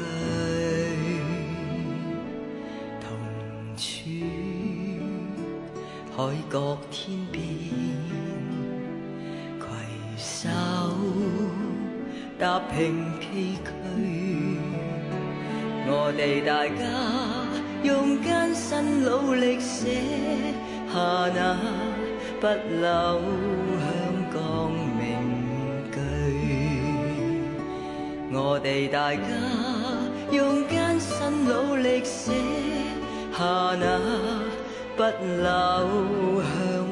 [2.99, 3.07] 同
[3.77, 3.79] 处。
[6.17, 6.19] 海
[6.51, 7.41] 角天边，
[12.45, 13.67] 踏平崎岖。
[15.87, 16.79] 我哋大家
[17.81, 19.97] 用艰辛努力写
[20.93, 20.93] 下
[21.33, 21.57] 那
[22.39, 23.19] 不朽
[23.81, 23.89] 香
[24.31, 24.37] 港
[24.99, 25.09] 名
[25.91, 25.97] 句。
[28.31, 29.25] 我哋大家
[30.31, 32.31] 用艰辛努力写
[33.35, 33.43] 下
[33.79, 33.99] 那
[34.95, 36.84] 不朽香